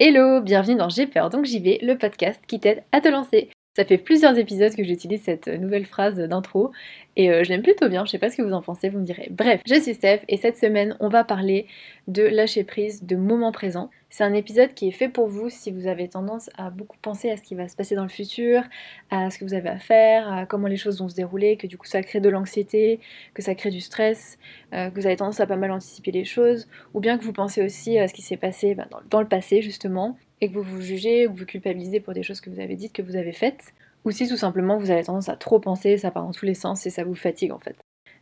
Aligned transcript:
Hello, 0.00 0.40
bienvenue 0.40 0.74
dans 0.74 0.88
J'ai 0.88 1.06
peur 1.06 1.30
donc 1.30 1.44
j'y 1.44 1.60
vais, 1.60 1.78
le 1.80 1.96
podcast 1.96 2.40
qui 2.48 2.58
t'aide 2.58 2.82
à 2.90 3.00
te 3.00 3.06
lancer. 3.06 3.50
Ça 3.76 3.84
fait 3.84 3.98
plusieurs 3.98 4.38
épisodes 4.38 4.72
que 4.74 4.84
j'utilise 4.84 5.22
cette 5.22 5.48
nouvelle 5.48 5.84
phrase 5.84 6.16
d'intro 6.16 6.70
et 7.16 7.30
euh, 7.30 7.42
je 7.42 7.48
l'aime 7.48 7.62
plutôt 7.62 7.88
bien, 7.88 8.04
je 8.04 8.10
sais 8.12 8.18
pas 8.18 8.30
ce 8.30 8.36
que 8.36 8.42
vous 8.42 8.52
en 8.52 8.62
pensez, 8.62 8.88
vous 8.88 9.00
me 9.00 9.04
direz. 9.04 9.28
Bref, 9.30 9.60
je 9.66 9.74
suis 9.80 9.94
Steph 9.94 10.20
et 10.28 10.36
cette 10.36 10.56
semaine 10.56 10.96
on 11.00 11.08
va 11.08 11.24
parler 11.24 11.66
de 12.06 12.22
lâcher 12.22 12.62
prise, 12.62 13.04
de 13.04 13.16
moment 13.16 13.50
présent. 13.50 13.90
C'est 14.10 14.22
un 14.22 14.32
épisode 14.32 14.74
qui 14.74 14.86
est 14.86 14.92
fait 14.92 15.08
pour 15.08 15.26
vous 15.26 15.50
si 15.50 15.72
vous 15.72 15.88
avez 15.88 16.08
tendance 16.08 16.50
à 16.56 16.70
beaucoup 16.70 16.96
penser 17.02 17.32
à 17.32 17.36
ce 17.36 17.42
qui 17.42 17.56
va 17.56 17.66
se 17.66 17.74
passer 17.74 17.96
dans 17.96 18.04
le 18.04 18.08
futur, 18.08 18.62
à 19.10 19.28
ce 19.30 19.38
que 19.38 19.44
vous 19.44 19.54
avez 19.54 19.70
à 19.70 19.80
faire, 19.80 20.32
à 20.32 20.46
comment 20.46 20.68
les 20.68 20.76
choses 20.76 21.00
vont 21.00 21.08
se 21.08 21.16
dérouler, 21.16 21.56
que 21.56 21.66
du 21.66 21.76
coup 21.76 21.86
ça 21.86 22.00
crée 22.00 22.20
de 22.20 22.28
l'anxiété, 22.28 23.00
que 23.34 23.42
ça 23.42 23.56
crée 23.56 23.70
du 23.70 23.80
stress, 23.80 24.38
euh, 24.72 24.88
que 24.90 25.00
vous 25.00 25.06
avez 25.06 25.16
tendance 25.16 25.40
à 25.40 25.46
pas 25.46 25.56
mal 25.56 25.72
anticiper 25.72 26.12
les 26.12 26.24
choses, 26.24 26.68
ou 26.94 27.00
bien 27.00 27.18
que 27.18 27.24
vous 27.24 27.32
pensez 27.32 27.60
aussi 27.60 27.98
à 27.98 28.06
ce 28.06 28.14
qui 28.14 28.22
s'est 28.22 28.36
passé 28.36 28.76
bah, 28.76 28.86
dans, 29.10 29.20
le 29.20 29.26
passé 29.26 29.62
justement, 29.62 30.16
que 30.48 30.54
vous 30.54 30.62
vous 30.62 30.80
jugez 30.80 31.26
ou 31.26 31.34
vous 31.34 31.46
culpabilisez 31.46 32.00
pour 32.00 32.14
des 32.14 32.22
choses 32.22 32.40
que 32.40 32.50
vous 32.50 32.60
avez 32.60 32.76
dites, 32.76 32.92
que 32.92 33.02
vous 33.02 33.16
avez 33.16 33.32
faites, 33.32 33.74
ou 34.04 34.10
si 34.10 34.28
tout 34.28 34.36
simplement 34.36 34.76
vous 34.76 34.90
avez 34.90 35.04
tendance 35.04 35.28
à 35.28 35.36
trop 35.36 35.58
penser, 35.58 35.96
ça 35.96 36.10
part 36.10 36.24
dans 36.24 36.32
tous 36.32 36.46
les 36.46 36.54
sens 36.54 36.86
et 36.86 36.90
ça 36.90 37.04
vous 37.04 37.14
fatigue 37.14 37.52
en 37.52 37.58
fait. 37.58 37.76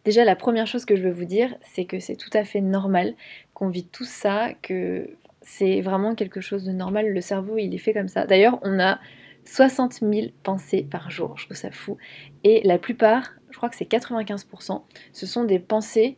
Déjà, 0.04 0.24
la 0.24 0.34
première 0.34 0.66
chose 0.66 0.84
que 0.84 0.96
je 0.96 1.02
veux 1.02 1.12
vous 1.12 1.24
dire, 1.24 1.54
c'est 1.62 1.84
que 1.84 2.00
c'est 2.00 2.16
tout 2.16 2.30
à 2.32 2.44
fait 2.44 2.60
normal 2.60 3.14
qu'on 3.54 3.68
vit 3.68 3.86
tout 3.86 4.04
ça, 4.04 4.52
que 4.60 5.10
c'est 5.42 5.80
vraiment 5.80 6.14
quelque 6.14 6.40
chose 6.40 6.64
de 6.64 6.72
normal. 6.72 7.08
Le 7.08 7.20
cerveau, 7.20 7.56
il 7.58 7.74
est 7.74 7.78
fait 7.78 7.92
comme 7.92 8.08
ça. 8.08 8.26
D'ailleurs, 8.26 8.58
on 8.62 8.80
a 8.80 8.98
60 9.44 10.00
000 10.00 10.28
pensées 10.42 10.86
par 10.88 11.10
jour. 11.10 11.36
Je 11.38 11.46
trouve 11.46 11.56
ça 11.56 11.70
fou. 11.70 11.98
Et 12.42 12.62
la 12.64 12.78
plupart, 12.78 13.32
je 13.50 13.56
crois 13.56 13.68
que 13.68 13.76
c'est 13.76 13.90
95%, 13.90 14.82
ce 15.12 15.26
sont 15.26 15.44
des 15.44 15.58
pensées 15.58 16.16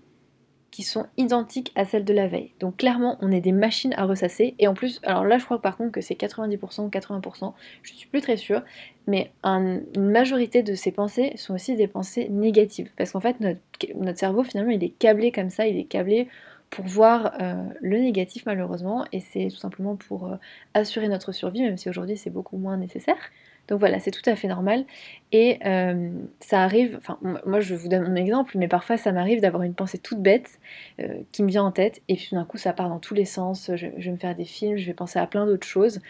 qui 0.75 0.83
sont 0.83 1.07
identiques 1.17 1.71
à 1.77 1.85
celles 1.85 2.05
de 2.05 2.13
la 2.13 2.27
veille. 2.27 2.51
Donc 2.59 2.79
clairement, 2.79 3.17
on 3.21 3.31
est 3.31 3.41
des 3.41 3.53
machines 3.53 3.95
à 3.97 4.07
ressasser. 4.07 4.57
Et 4.59 4.67
en 4.67 4.75
plus, 4.75 5.01
alors 5.05 5.25
là, 5.25 5.39
je 5.39 5.45
crois 5.45 5.63
par 5.63 5.77
contre 5.77 5.93
que 5.93 6.01
c'est 6.01 6.17
90% 6.17 6.81
ou 6.81 6.89
80%, 6.89 7.53
je 7.85 7.93
suis 7.93 8.09
plus 8.09 8.21
très 8.21 8.37
sûre, 8.37 8.61
mais 9.07 9.31
une 9.45 9.85
majorité 9.95 10.65
de 10.65 10.75
ces 10.75 10.91
pensées 10.91 11.33
sont 11.37 11.55
aussi 11.55 11.77
des 11.77 11.87
pensées 11.87 12.29
négatives. 12.29 12.91
Parce 12.97 13.13
qu'en 13.13 13.21
fait, 13.21 13.37
notre, 13.39 14.19
cerveau, 14.19 14.43
finalement, 14.43 14.73
il 14.73 14.83
est 14.83 14.89
câblé 14.89 15.31
comme 15.31 15.49
ça, 15.49 15.69
il 15.69 15.79
est 15.79 15.85
câblé 15.85 16.27
pour 16.71 16.87
voir 16.87 17.35
euh, 17.41 17.55
le 17.81 17.99
négatif 18.01 18.45
malheureusement 18.45 19.05
et 19.13 19.21
c'est 19.21 19.47
tout 19.51 19.59
simplement 19.59 19.95
pour 19.95 20.27
euh, 20.27 20.37
assurer 20.73 21.07
notre 21.07 21.31
survie 21.31 21.63
même 21.63 21.77
si 21.77 21.89
aujourd'hui 21.89 22.17
c'est 22.17 22.31
beaucoup 22.31 22.57
moins 22.57 22.77
nécessaire. 22.77 23.31
Donc 23.69 23.79
voilà, 23.79 23.99
c'est 23.99 24.11
tout 24.11 24.29
à 24.29 24.37
fait 24.37 24.49
normal. 24.49 24.85
Et 25.33 25.59
euh, 25.67 26.11
ça 26.41 26.63
arrive, 26.63 26.97
enfin 26.99 27.19
moi 27.45 27.61
je 27.61 27.75
vous 27.75 27.89
donne 27.89 28.09
mon 28.09 28.15
exemple, 28.15 28.57
mais 28.57 28.69
parfois 28.69 28.97
ça 28.97 29.11
m'arrive 29.11 29.41
d'avoir 29.41 29.65
une 29.65 29.75
pensée 29.75 29.99
toute 29.99 30.21
bête 30.21 30.61
euh, 31.01 31.09
qui 31.33 31.43
me 31.43 31.49
vient 31.49 31.65
en 31.65 31.73
tête, 31.73 32.03
et 32.09 32.15
puis 32.15 32.29
d'un 32.33 32.45
coup 32.45 32.57
ça 32.57 32.73
part 32.73 32.89
dans 32.89 33.01
tous 33.01 33.15
les 33.15 33.25
sens, 33.25 33.71
je, 33.75 33.87
vais 33.89 34.11
me 34.13 34.17
faire 34.17 34.37
des 34.37 34.45
films, 34.45 34.77
je 34.77 34.87
vais 34.87 34.95
penser 34.95 35.19
à 35.19 35.27
plein 35.27 35.45
d'autres 35.47 35.67
choses, 35.67 36.01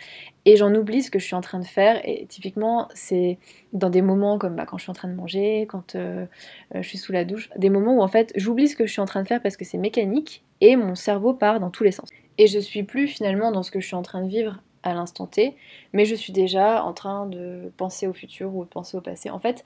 et 0.44 0.56
j'en 0.56 0.74
oublie 0.74 1.02
ce 1.02 1.10
que 1.10 1.18
je 1.18 1.24
suis 1.24 1.34
en 1.34 1.40
train 1.40 1.58
de 1.58 1.64
faire, 1.64 2.06
et 2.06 2.26
typiquement 2.26 2.88
c'est 2.94 3.38
dans 3.72 3.88
des 3.88 4.02
moments 4.02 4.36
comme 4.36 4.56
bah, 4.56 4.66
quand 4.66 4.76
je 4.76 4.82
suis 4.82 4.90
en 4.90 4.94
train 4.94 5.08
de 5.08 5.14
manger, 5.14 5.66
quand 5.70 5.94
euh, 5.94 6.26
je 6.74 6.86
suis 6.86 6.98
sous 6.98 7.12
la 7.12 7.24
douche, 7.24 7.48
des 7.56 7.70
moments 7.70 7.96
où 7.96 8.02
en 8.02 8.08
fait 8.08 8.30
j'oublie 8.36 8.68
ce 8.68 8.76
que 8.76 8.86
je 8.86 8.92
suis 8.92 9.00
en 9.00 9.06
train 9.06 9.22
de 9.22 9.28
faire 9.28 9.40
parce 9.40 9.56
que 9.56 9.64
c'est 9.64 9.78
mécanique, 9.78 10.42
et 10.60 10.76
mon 10.76 10.94
cerveau 10.94 11.32
part 11.32 11.60
dans 11.60 11.70
tous 11.70 11.84
les 11.84 11.92
sens. 11.92 12.10
Et 12.36 12.46
je 12.46 12.58
suis 12.58 12.82
plus 12.82 13.06
finalement 13.06 13.52
dans 13.52 13.62
ce 13.62 13.70
que 13.70 13.80
je 13.80 13.86
suis 13.86 13.96
en 13.96 14.02
train 14.02 14.22
de 14.22 14.28
vivre 14.28 14.60
à 14.84 14.94
l'instant 14.94 15.26
T, 15.26 15.56
mais 15.92 16.04
je 16.04 16.14
suis 16.14 16.32
déjà 16.32 16.84
en 16.84 16.92
train 16.92 17.26
de 17.26 17.72
penser 17.76 18.06
au 18.06 18.12
futur 18.12 18.54
ou 18.54 18.64
de 18.64 18.68
penser 18.68 18.96
au 18.96 19.00
passé. 19.00 19.30
En 19.30 19.40
fait, 19.40 19.64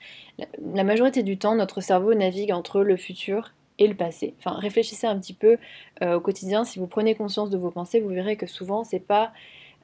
la 0.73 0.83
majorité 0.83 1.21
du 1.21 1.37
temps, 1.37 1.55
notre 1.55 1.81
cerveau 1.81 2.13
navigue 2.15 2.51
entre 2.51 2.81
le 2.81 2.95
futur 2.97 3.53
et 3.77 3.87
le 3.87 3.95
passé. 3.95 4.33
Enfin, 4.39 4.57
réfléchissez 4.57 5.07
un 5.07 5.19
petit 5.19 5.33
peu 5.33 5.57
euh, 6.01 6.15
au 6.15 6.21
quotidien. 6.21 6.63
Si 6.63 6.79
vous 6.79 6.87
prenez 6.87 7.15
conscience 7.15 7.49
de 7.49 7.57
vos 7.57 7.69
pensées, 7.69 7.99
vous 7.99 8.09
verrez 8.09 8.37
que 8.37 8.47
souvent, 8.47 8.83
c'est 8.83 8.99
pas 8.99 9.31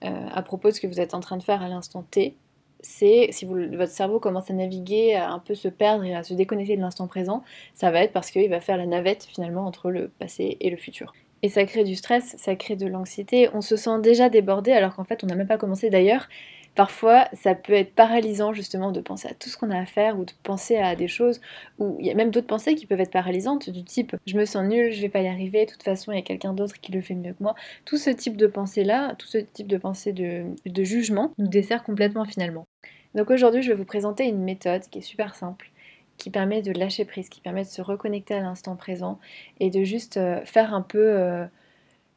euh, 0.03 0.28
à 0.31 0.41
propos 0.41 0.69
de 0.69 0.73
ce 0.73 0.81
que 0.81 0.88
vous 0.88 1.00
êtes 1.00 1.13
en 1.13 1.19
train 1.19 1.38
de 1.38 1.44
faire 1.44 1.61
à 1.61 1.67
l'instant 1.67 2.03
T. 2.09 2.36
C'est 2.81 3.30
si 3.31 3.45
votre 3.45 3.91
cerveau 3.91 4.19
commence 4.19 4.52
à 4.52 4.53
naviguer, 4.53 5.16
à 5.16 5.31
un 5.31 5.39
peu 5.39 5.56
se 5.56 5.67
perdre 5.67 6.03
et 6.03 6.13
à 6.13 6.23
se 6.23 6.33
déconnecter 6.33 6.75
de 6.75 6.81
l'instant 6.81 7.08
présent, 7.08 7.44
ça 7.73 7.89
va 7.89 8.01
être 8.01 8.13
parce 8.13 8.31
qu'il 8.31 8.50
va 8.50 8.62
faire 8.62 8.78
la 8.78 8.85
navette 8.85 9.24
finalement 9.24 9.66
entre 9.66 9.90
le 9.90 10.09
passé 10.09 10.57
et 10.59 10.69
le 10.69 10.78
futur. 10.78 11.13
Et 11.45 11.50
ça 11.50 11.63
crée 11.66 11.83
du 11.83 11.94
stress, 11.94 12.33
ça 12.39 12.56
crée 12.56 12.75
de 12.75 12.88
l'anxiété. 12.88 13.51
On 13.53 13.61
se 13.61 13.75
sent 13.75 14.01
déjà 14.01 14.29
débordé 14.29 14.72
alors 14.72 14.95
qu'en 14.95 15.03
fait 15.03 15.23
on 15.23 15.28
n'a 15.28 15.35
même 15.35 15.45
pas 15.45 15.59
commencé 15.59 15.91
d'ailleurs. 15.91 16.28
Parfois, 16.73 17.28
ça 17.33 17.53
peut 17.53 17.73
être 17.73 17.94
paralysant 17.94 18.51
justement 18.51 18.91
de 18.91 19.00
penser 19.00 19.28
à 19.28 19.35
tout 19.35 19.50
ce 19.50 19.56
qu'on 19.56 19.69
a 19.69 19.78
à 19.78 19.85
faire 19.85 20.17
ou 20.17 20.25
de 20.25 20.31
penser 20.41 20.78
à 20.78 20.95
des 20.95 21.07
choses 21.07 21.41
où 21.78 21.97
il 22.00 22.07
y 22.07 22.09
a 22.09 22.16
même 22.16 22.31
d'autres 22.31 22.47
pensées 22.47 22.73
qui 22.73 22.88
peuvent 22.88 23.00
être 23.00 23.11
paralysantes 23.11 23.69
du 23.69 23.83
type 23.83 24.16
je 24.25 24.35
me 24.35 24.45
sens 24.45 24.67
nul, 24.67 24.91
je 24.91 25.00
vais 25.01 25.09
pas 25.09 25.22
y 25.22 25.28
arriver, 25.28 25.67
de 25.67 25.72
toute 25.72 25.83
façon 25.83 26.11
il 26.11 26.16
y 26.16 26.19
a 26.19 26.23
quelqu'un 26.23 26.53
d'autre 26.53 26.81
qui 26.81 26.91
le 26.91 27.01
fait 27.01 27.13
mieux 27.13 27.33
que 27.33 27.44
moi. 27.44 27.53
Tout 27.85 27.97
ce 27.97 28.09
type 28.09 28.38
de 28.38 28.47
pensée-là, 28.47 29.13
tout 29.13 29.27
ce 29.27 29.38
type 29.38 29.67
de 29.67 29.77
pensée 29.77 30.13
de 30.13 30.83
jugement 30.83 31.31
nous 31.38 31.47
dessert 31.47 31.83
complètement 31.83 32.25
finalement. 32.25 32.66
Donc 33.13 33.29
aujourd'hui, 33.29 33.62
je 33.62 33.69
vais 33.69 33.77
vous 33.77 33.85
présenter 33.85 34.25
une 34.25 34.44
méthode 34.44 34.81
qui 34.89 34.97
est 34.97 35.01
super 35.01 35.35
simple 35.35 35.69
qui 36.17 36.29
permet 36.29 36.61
de 36.61 36.71
lâcher 36.71 37.05
prise, 37.05 37.29
qui 37.29 37.41
permet 37.41 37.63
de 37.63 37.69
se 37.69 37.81
reconnecter 37.81 38.35
à 38.35 38.41
l'instant 38.41 38.75
présent 38.75 39.19
et 39.59 39.69
de 39.69 39.83
juste 39.83 40.17
euh, 40.17 40.43
faire 40.45 40.73
un 40.73 40.81
peu 40.81 40.99
euh, 40.99 41.45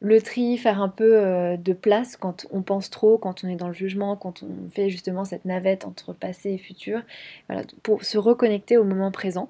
le 0.01 0.21
tri, 0.21 0.57
faire 0.57 0.81
un 0.81 0.89
peu 0.89 1.17
euh, 1.17 1.57
de 1.57 1.73
place 1.73 2.15
quand 2.15 2.45
on 2.51 2.61
pense 2.61 2.89
trop, 2.89 3.17
quand 3.17 3.43
on 3.43 3.49
est 3.49 3.55
dans 3.55 3.67
le 3.67 3.73
jugement, 3.73 4.15
quand 4.15 4.43
on 4.43 4.69
fait 4.69 4.89
justement 4.89 5.25
cette 5.25 5.45
navette 5.45 5.85
entre 5.85 6.13
passé 6.13 6.51
et 6.51 6.57
futur, 6.57 7.01
pour 7.83 8.03
se 8.03 8.17
reconnecter 8.17 8.77
au 8.77 8.83
moment 8.83 9.11
présent. 9.11 9.49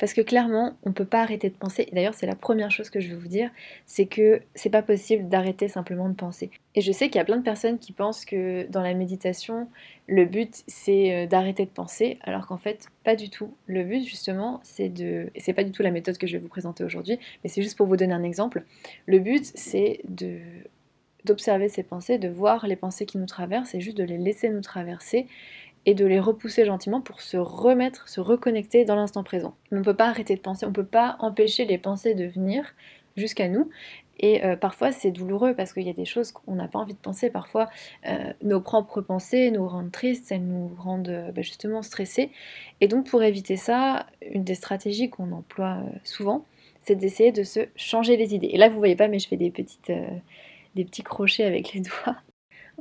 Parce 0.00 0.14
que 0.14 0.22
clairement, 0.22 0.72
on 0.82 0.88
ne 0.88 0.94
peut 0.94 1.04
pas 1.04 1.20
arrêter 1.20 1.50
de 1.50 1.54
penser. 1.54 1.86
D'ailleurs, 1.92 2.14
c'est 2.14 2.26
la 2.26 2.34
première 2.34 2.70
chose 2.70 2.88
que 2.88 3.00
je 3.00 3.08
vais 3.10 3.14
vous 3.14 3.28
dire, 3.28 3.50
c'est 3.84 4.06
que 4.06 4.40
c'est 4.54 4.70
pas 4.70 4.80
possible 4.80 5.28
d'arrêter 5.28 5.68
simplement 5.68 6.08
de 6.08 6.14
penser. 6.14 6.50
Et 6.74 6.80
je 6.80 6.90
sais 6.90 7.08
qu'il 7.08 7.16
y 7.16 7.20
a 7.20 7.24
plein 7.26 7.36
de 7.36 7.42
personnes 7.42 7.78
qui 7.78 7.92
pensent 7.92 8.24
que 8.24 8.66
dans 8.70 8.80
la 8.80 8.94
méditation, 8.94 9.68
le 10.06 10.24
but 10.24 10.62
c'est 10.66 11.14
euh, 11.14 11.26
d'arrêter 11.26 11.66
de 11.66 11.70
penser, 11.70 12.18
alors 12.22 12.46
qu'en 12.46 12.56
fait, 12.56 12.88
pas 13.04 13.14
du 13.14 13.28
tout. 13.28 13.52
Le 13.66 13.84
but 13.84 14.02
justement, 14.02 14.60
c'est 14.62 14.88
de. 14.88 15.30
Et 15.34 15.40
c'est 15.40 15.52
pas 15.52 15.64
du 15.64 15.70
tout 15.70 15.82
la 15.82 15.90
méthode 15.90 16.16
que 16.16 16.26
je 16.26 16.32
vais 16.32 16.38
vous 16.38 16.48
présenter 16.48 16.82
aujourd'hui, 16.82 17.18
mais 17.44 17.50
c'est 17.50 17.62
juste 17.62 17.76
pour 17.76 17.86
vous 17.86 17.98
donner 17.98 18.14
un 18.14 18.24
exemple. 18.24 18.64
Le 19.04 19.18
but, 19.18 19.52
c'est 19.54 20.00
de 20.08 20.38
d'observer 21.26 21.68
ces 21.68 21.82
pensées, 21.82 22.16
de 22.16 22.28
voir 22.28 22.66
les 22.66 22.76
pensées 22.76 23.04
qui 23.04 23.18
nous 23.18 23.26
traversent 23.26 23.74
et 23.74 23.80
juste 23.80 23.98
de 23.98 24.04
les 24.04 24.16
laisser 24.16 24.48
nous 24.48 24.62
traverser 24.62 25.26
et 25.86 25.94
de 25.94 26.04
les 26.04 26.20
repousser 26.20 26.64
gentiment 26.64 27.00
pour 27.00 27.20
se 27.20 27.36
remettre, 27.36 28.08
se 28.08 28.20
reconnecter 28.20 28.84
dans 28.84 28.96
l'instant 28.96 29.22
présent. 29.22 29.54
on 29.72 29.76
ne 29.76 29.82
peut 29.82 29.94
pas 29.94 30.08
arrêter 30.08 30.34
de 30.34 30.40
penser, 30.40 30.66
on 30.66 30.70
ne 30.70 30.74
peut 30.74 30.84
pas 30.84 31.16
empêcher 31.20 31.64
les 31.64 31.78
pensées 31.78 32.14
de 32.14 32.26
venir 32.26 32.74
jusqu'à 33.16 33.48
nous. 33.48 33.70
Et 34.22 34.44
euh, 34.44 34.54
parfois 34.54 34.92
c'est 34.92 35.10
douloureux 35.10 35.54
parce 35.54 35.72
qu'il 35.72 35.84
y 35.84 35.90
a 35.90 35.94
des 35.94 36.04
choses 36.04 36.30
qu'on 36.30 36.54
n'a 36.54 36.68
pas 36.68 36.78
envie 36.78 36.92
de 36.92 36.98
penser. 36.98 37.30
Parfois 37.30 37.70
euh, 38.06 38.32
nos 38.42 38.60
propres 38.60 39.00
pensées 39.00 39.50
nous 39.50 39.66
rendent 39.66 39.90
tristes, 39.90 40.30
elles 40.30 40.46
nous 40.46 40.70
rendent 40.78 41.08
euh, 41.08 41.32
bah, 41.32 41.40
justement 41.40 41.82
stressés. 41.82 42.30
Et 42.82 42.88
donc 42.88 43.08
pour 43.08 43.22
éviter 43.22 43.56
ça, 43.56 44.06
une 44.30 44.44
des 44.44 44.54
stratégies 44.54 45.08
qu'on 45.08 45.32
emploie 45.32 45.78
souvent, 46.04 46.44
c'est 46.82 46.96
d'essayer 46.96 47.32
de 47.32 47.42
se 47.44 47.60
changer 47.76 48.18
les 48.18 48.34
idées. 48.34 48.50
Et 48.52 48.58
là 48.58 48.68
vous 48.68 48.78
voyez 48.78 48.96
pas 48.96 49.08
mais 49.08 49.18
je 49.18 49.28
fais 49.28 49.38
des 49.38 49.50
des 50.76 50.84
petits 50.84 51.02
crochets 51.02 51.44
avec 51.44 51.72
les 51.72 51.80
doigts 52.04 52.16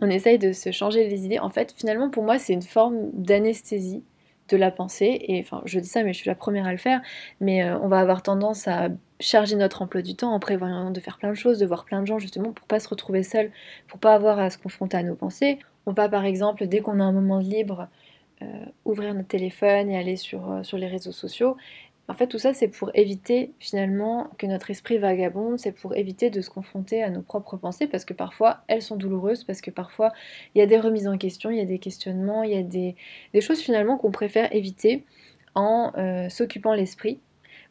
on 0.01 0.09
essaye 0.09 0.39
de 0.39 0.51
se 0.51 0.71
changer 0.71 1.07
les 1.07 1.25
idées. 1.25 1.39
En 1.39 1.49
fait, 1.49 1.73
finalement, 1.77 2.09
pour 2.09 2.23
moi, 2.23 2.39
c'est 2.39 2.53
une 2.53 2.61
forme 2.61 3.09
d'anesthésie 3.13 4.03
de 4.49 4.57
la 4.57 4.71
pensée. 4.71 5.19
Et 5.27 5.39
enfin, 5.41 5.61
je 5.65 5.79
dis 5.79 5.87
ça, 5.87 6.03
mais 6.03 6.13
je 6.13 6.19
suis 6.19 6.29
la 6.29 6.35
première 6.35 6.65
à 6.65 6.71
le 6.71 6.77
faire. 6.77 7.01
Mais 7.39 7.63
euh, 7.63 7.77
on 7.79 7.87
va 7.87 7.99
avoir 7.99 8.23
tendance 8.23 8.67
à 8.67 8.89
charger 9.19 9.55
notre 9.55 9.81
emploi 9.81 10.01
du 10.01 10.15
temps 10.15 10.33
en 10.33 10.39
prévoyant 10.39 10.91
de 10.91 10.99
faire 10.99 11.17
plein 11.17 11.29
de 11.29 11.35
choses, 11.35 11.59
de 11.59 11.65
voir 11.65 11.85
plein 11.85 12.01
de 12.01 12.07
gens, 12.07 12.19
justement, 12.19 12.51
pour 12.51 12.67
pas 12.67 12.79
se 12.79 12.89
retrouver 12.89 13.23
seul, 13.23 13.51
pour 13.87 13.99
pas 13.99 14.15
avoir 14.15 14.39
à 14.39 14.49
se 14.49 14.57
confronter 14.57 14.97
à 14.97 15.03
nos 15.03 15.15
pensées. 15.15 15.59
On 15.85 15.91
va, 15.91 16.09
par 16.09 16.25
exemple, 16.25 16.67
dès 16.67 16.81
qu'on 16.81 16.99
a 16.99 17.03
un 17.03 17.11
moment 17.11 17.39
libre, 17.39 17.87
euh, 18.41 18.45
ouvrir 18.85 19.13
notre 19.13 19.27
téléphone 19.27 19.89
et 19.89 19.97
aller 19.97 20.15
sur, 20.15 20.49
euh, 20.51 20.63
sur 20.63 20.77
les 20.77 20.87
réseaux 20.87 21.11
sociaux 21.11 21.57
en 22.09 22.15
fait, 22.15 22.25
tout 22.25 22.39
ça, 22.39 22.55
c'est 22.55 22.67
pour 22.67 22.89
éviter 22.95 23.53
finalement 23.59 24.31
que 24.39 24.47
notre 24.47 24.71
esprit 24.71 24.97
vagabonde, 24.97 25.59
c'est 25.59 25.71
pour 25.71 25.95
éviter 25.95 26.31
de 26.31 26.41
se 26.41 26.49
confronter 26.49 27.03
à 27.03 27.11
nos 27.11 27.21
propres 27.21 27.55
pensées, 27.55 27.85
parce 27.85 28.03
que 28.03 28.15
parfois, 28.15 28.61
elles 28.67 28.81
sont 28.81 28.95
douloureuses, 28.95 29.43
parce 29.43 29.61
que 29.61 29.69
parfois, 29.69 30.11
il 30.55 30.59
y 30.59 30.61
a 30.63 30.65
des 30.65 30.79
remises 30.79 31.07
en 31.07 31.19
question, 31.19 31.51
il 31.51 31.57
y 31.57 31.61
a 31.61 31.65
des 31.65 31.77
questionnements, 31.77 32.41
il 32.41 32.51
y 32.51 32.57
a 32.57 32.63
des, 32.63 32.95
choses 33.41 33.59
finalement 33.59 33.97
qu'on 33.97 34.09
préfère 34.09 34.53
éviter 34.55 35.05
en 35.53 35.91
euh, 35.97 36.29
s'occupant 36.29 36.73
l'esprit 36.73 37.19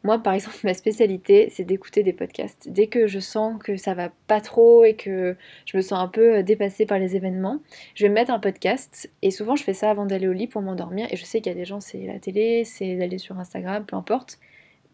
moi, 0.05 0.19
par 0.19 0.35
exemple, 0.35 0.57
ma 0.65 0.75
spécialité, 0.75 1.49
c'est 1.51 1.65
d'écouter 1.65 2.03
des 2.03 2.13
podcasts. 2.13 2.69
Dès 2.69 2.87
que 2.87 3.07
je 3.07 3.19
sens 3.19 3.61
que 3.63 3.77
ça 3.77 3.95
va 3.95 4.11
pas 4.27 4.41
trop 4.41 4.85
et 4.85 4.95
que 4.95 5.37
je 5.67 5.77
me 5.77 5.83
sens 5.83 5.99
un 5.99 6.09
peu 6.09 6.37
euh, 6.37 6.43
dépassée 6.43 6.87
par 6.87 6.99
les 6.99 7.17
événements, 7.17 7.61
je 7.95 8.07
vais 8.07 8.13
mettre 8.13 8.31
un 8.31 8.39
podcast. 8.39 9.11
Et 9.23 9.31
souvent, 9.31 9.57
je 9.57 9.65
fais 9.65 9.75
ça 9.75 9.91
avant 9.91 10.07
d'aller 10.07 10.29
au 10.29 10.33
lit 10.33 10.47
pour 10.47 10.63
m'endormir. 10.63 11.09
Et 11.11 11.17
je 11.17 11.25
sais 11.25 11.41
qu'il 11.41 11.53
y 11.53 11.55
a 11.55 11.59
des 11.59 11.65
gens, 11.65 11.81
c'est 11.81 12.07
la 12.07 12.19
télé, 12.19 12.65
c'est 12.65 12.97
d'aller 12.97 13.19
sur 13.19 13.39
Instagram, 13.39 13.85
peu 13.85 13.97
importe. 13.97 14.39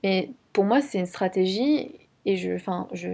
Mais 0.03 0.31
pour 0.53 0.65
moi, 0.65 0.81
c'est 0.81 0.99
une 0.99 1.07
stratégie. 1.07 1.93
Et 2.27 2.37
je, 2.37 2.53
enfin, 2.53 2.89
je, 2.93 3.09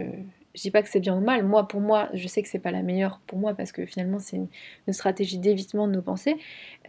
dis 0.55 0.71
pas 0.71 0.83
que 0.83 0.89
c'est 0.89 1.01
bien 1.01 1.17
ou 1.17 1.21
mal. 1.21 1.45
Moi, 1.45 1.67
pour 1.67 1.81
moi, 1.81 2.09
je 2.15 2.27
sais 2.29 2.43
que 2.43 2.49
c'est 2.49 2.59
pas 2.59 2.71
la 2.71 2.83
meilleure 2.83 3.21
pour 3.27 3.39
moi 3.39 3.55
parce 3.55 3.73
que 3.73 3.87
finalement, 3.87 4.19
c'est 4.19 4.37
une, 4.37 4.49
stratégie 4.93 5.39
d'évitement 5.39 5.87
de 5.89 5.93
nos 5.93 6.03
pensées. 6.03 6.37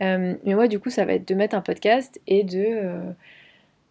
Euh, 0.02 0.36
mais 0.44 0.56
moi, 0.56 0.68
du 0.68 0.80
coup, 0.80 0.90
ça 0.90 1.06
va 1.06 1.14
être 1.14 1.28
de 1.28 1.36
mettre 1.36 1.56
un 1.56 1.62
podcast 1.62 2.20
et 2.28 2.44
de 2.44 2.64
euh, 2.66 3.12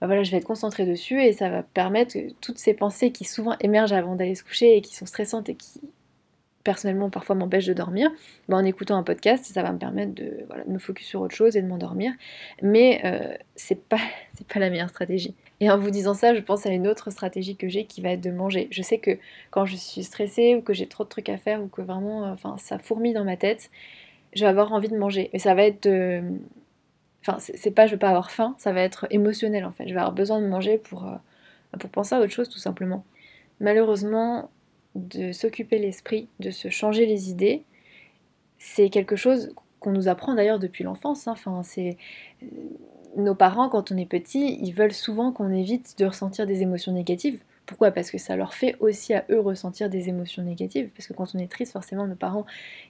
bah 0.06 0.23
je 0.23 0.31
vais 0.31 0.38
être 0.38 0.44
concentrée 0.44 0.87
dessus 0.87 1.23
et 1.23 1.32
ça 1.32 1.50
va 1.50 1.62
permettre 1.62 2.14
que 2.14 2.32
toutes 2.41 2.58
ces 2.58 2.75
pensées 2.75 3.12
qui 3.12 3.25
souvent 3.25 3.55
émergent 3.61 3.93
avant 3.93 4.17
d'aller 4.17 4.35
se 4.35 4.43
coucher 4.43 4.76
et 4.76 4.81
qui 4.81 4.94
sont 4.94 5.06
stressantes 5.06 5.49
et 5.49 5.55
qui 5.55 5.81
personnellement 6.64 7.11
parfois 7.11 7.35
m'empêche 7.35 7.67
de 7.67 7.73
dormir, 7.73 8.11
ben, 8.49 8.58
en 8.58 8.64
écoutant 8.64 8.97
un 8.97 9.02
podcast, 9.02 9.44
ça 9.44 9.62
va 9.62 9.73
me 9.73 9.79
permettre 9.79 10.14
de, 10.14 10.47
me 10.67 10.79
focus 10.79 11.06
sur 11.06 11.20
autre 11.23 11.35
chose 11.35 11.56
et 11.56 11.62
de 11.62 11.67
m'endormir. 11.67 12.12
Mais 12.62 13.00
euh, 13.05 13.35
c'est 13.56 13.82
pas, 13.82 14.00
pas 14.52 14.61
la 14.61 14.70
meilleure 14.70 14.91
stratégie. 14.91 15.35
Et 15.61 15.70
en 15.70 15.79
vous 15.79 15.91
disant 15.91 16.14
ça, 16.14 16.35
je 16.35 16.41
pense 16.41 16.67
à 16.67 16.70
une 16.70 16.87
autre 16.87 17.11
stratégie 17.11 17.56
que 17.56 17.69
j'ai 17.69 17.85
qui 17.85 18.00
va 18.00 18.11
être 18.11 18.20
de 18.20 18.31
manger. 18.31 18.69
Je 18.70 18.82
sais 18.82 18.99
que 18.99 19.19
quand 19.50 19.67
je 19.67 19.76
suis 19.76 20.02
stressée 20.02 20.55
ou 20.55 20.62
que 20.62 20.73
j'ai 20.73 20.87
trop 20.87 21.05
de 21.05 21.08
trucs 21.08 21.29
à 21.29 21.38
faire 21.38 21.62
ou 21.62 21.69
que 21.69 21.82
vraiment 21.82 22.37
ça 22.58 22.79
fourmille 22.79 23.14
dans 23.14 23.25
ma 23.25 23.37
tête, 23.37 23.70
je 24.35 24.43
vais 24.43 24.49
avoir 24.49 24.73
envie 24.73 24.88
de 24.88 24.97
manger. 24.97 25.29
Mais 25.32 25.38
ça 25.38 25.55
va 25.55 25.64
être 25.64 25.82
de, 25.85 26.23
Enfin, 27.22 27.38
c'est 27.38 27.70
pas 27.70 27.87
je 27.87 27.93
vais 27.93 27.99
pas 27.99 28.08
avoir 28.08 28.31
faim, 28.31 28.55
ça 28.58 28.72
va 28.72 28.81
être 28.81 29.06
émotionnel 29.11 29.64
en 29.64 29.72
fait. 29.72 29.87
Je 29.87 29.93
vais 29.93 30.00
avoir 30.00 30.14
besoin 30.14 30.40
de 30.40 30.46
manger 30.46 30.78
pour, 30.78 31.06
euh, 31.06 31.17
pour 31.78 31.90
penser 31.90 32.14
à 32.14 32.20
autre 32.20 32.32
chose 32.32 32.49
tout 32.49 32.58
simplement. 32.58 33.05
Malheureusement, 33.61 34.50
de 34.94 35.32
s'occuper 35.32 35.78
l'esprit, 35.78 36.28
de 36.40 36.50
se 36.50 36.69
changer 36.69 37.06
les 37.06 37.31
idées, 37.31 37.64
c'est 38.58 38.90
quelque 38.90 39.17
chose 39.17 39.55
qu'on 39.81 39.93
nous 39.93 40.08
apprend 40.08 40.34
d'ailleurs 40.34 40.58
depuis 40.58 40.84
l'enfance. 40.84 41.28
Hein. 41.28 41.32
Enfin, 41.32 41.62
c'est 41.62 41.96
euh, 42.43 42.46
nos 43.17 43.34
parents 43.34 43.69
quand 43.69 43.93
on 43.93 43.96
est 43.96 44.06
petit, 44.06 44.58
ils 44.62 44.73
veulent 44.73 44.93
souvent 44.93 45.32
qu'on 45.32 45.52
évite 45.52 45.99
de 45.99 46.06
ressentir 46.06 46.46
des 46.46 46.62
émotions 46.62 46.93
négatives. 46.93 47.40
Pourquoi? 47.70 47.93
Parce 47.93 48.11
que 48.11 48.19
ça 48.19 48.34
leur 48.34 48.52
fait 48.52 48.75
aussi 48.81 49.14
à 49.14 49.25
eux 49.31 49.38
ressentir 49.38 49.88
des 49.88 50.08
émotions 50.08 50.43
négatives. 50.43 50.90
Parce 50.96 51.06
que 51.06 51.12
quand 51.12 51.37
on 51.37 51.38
est 51.38 51.46
triste, 51.46 51.70
forcément, 51.70 52.05
nos 52.05 52.17
parents, 52.17 52.44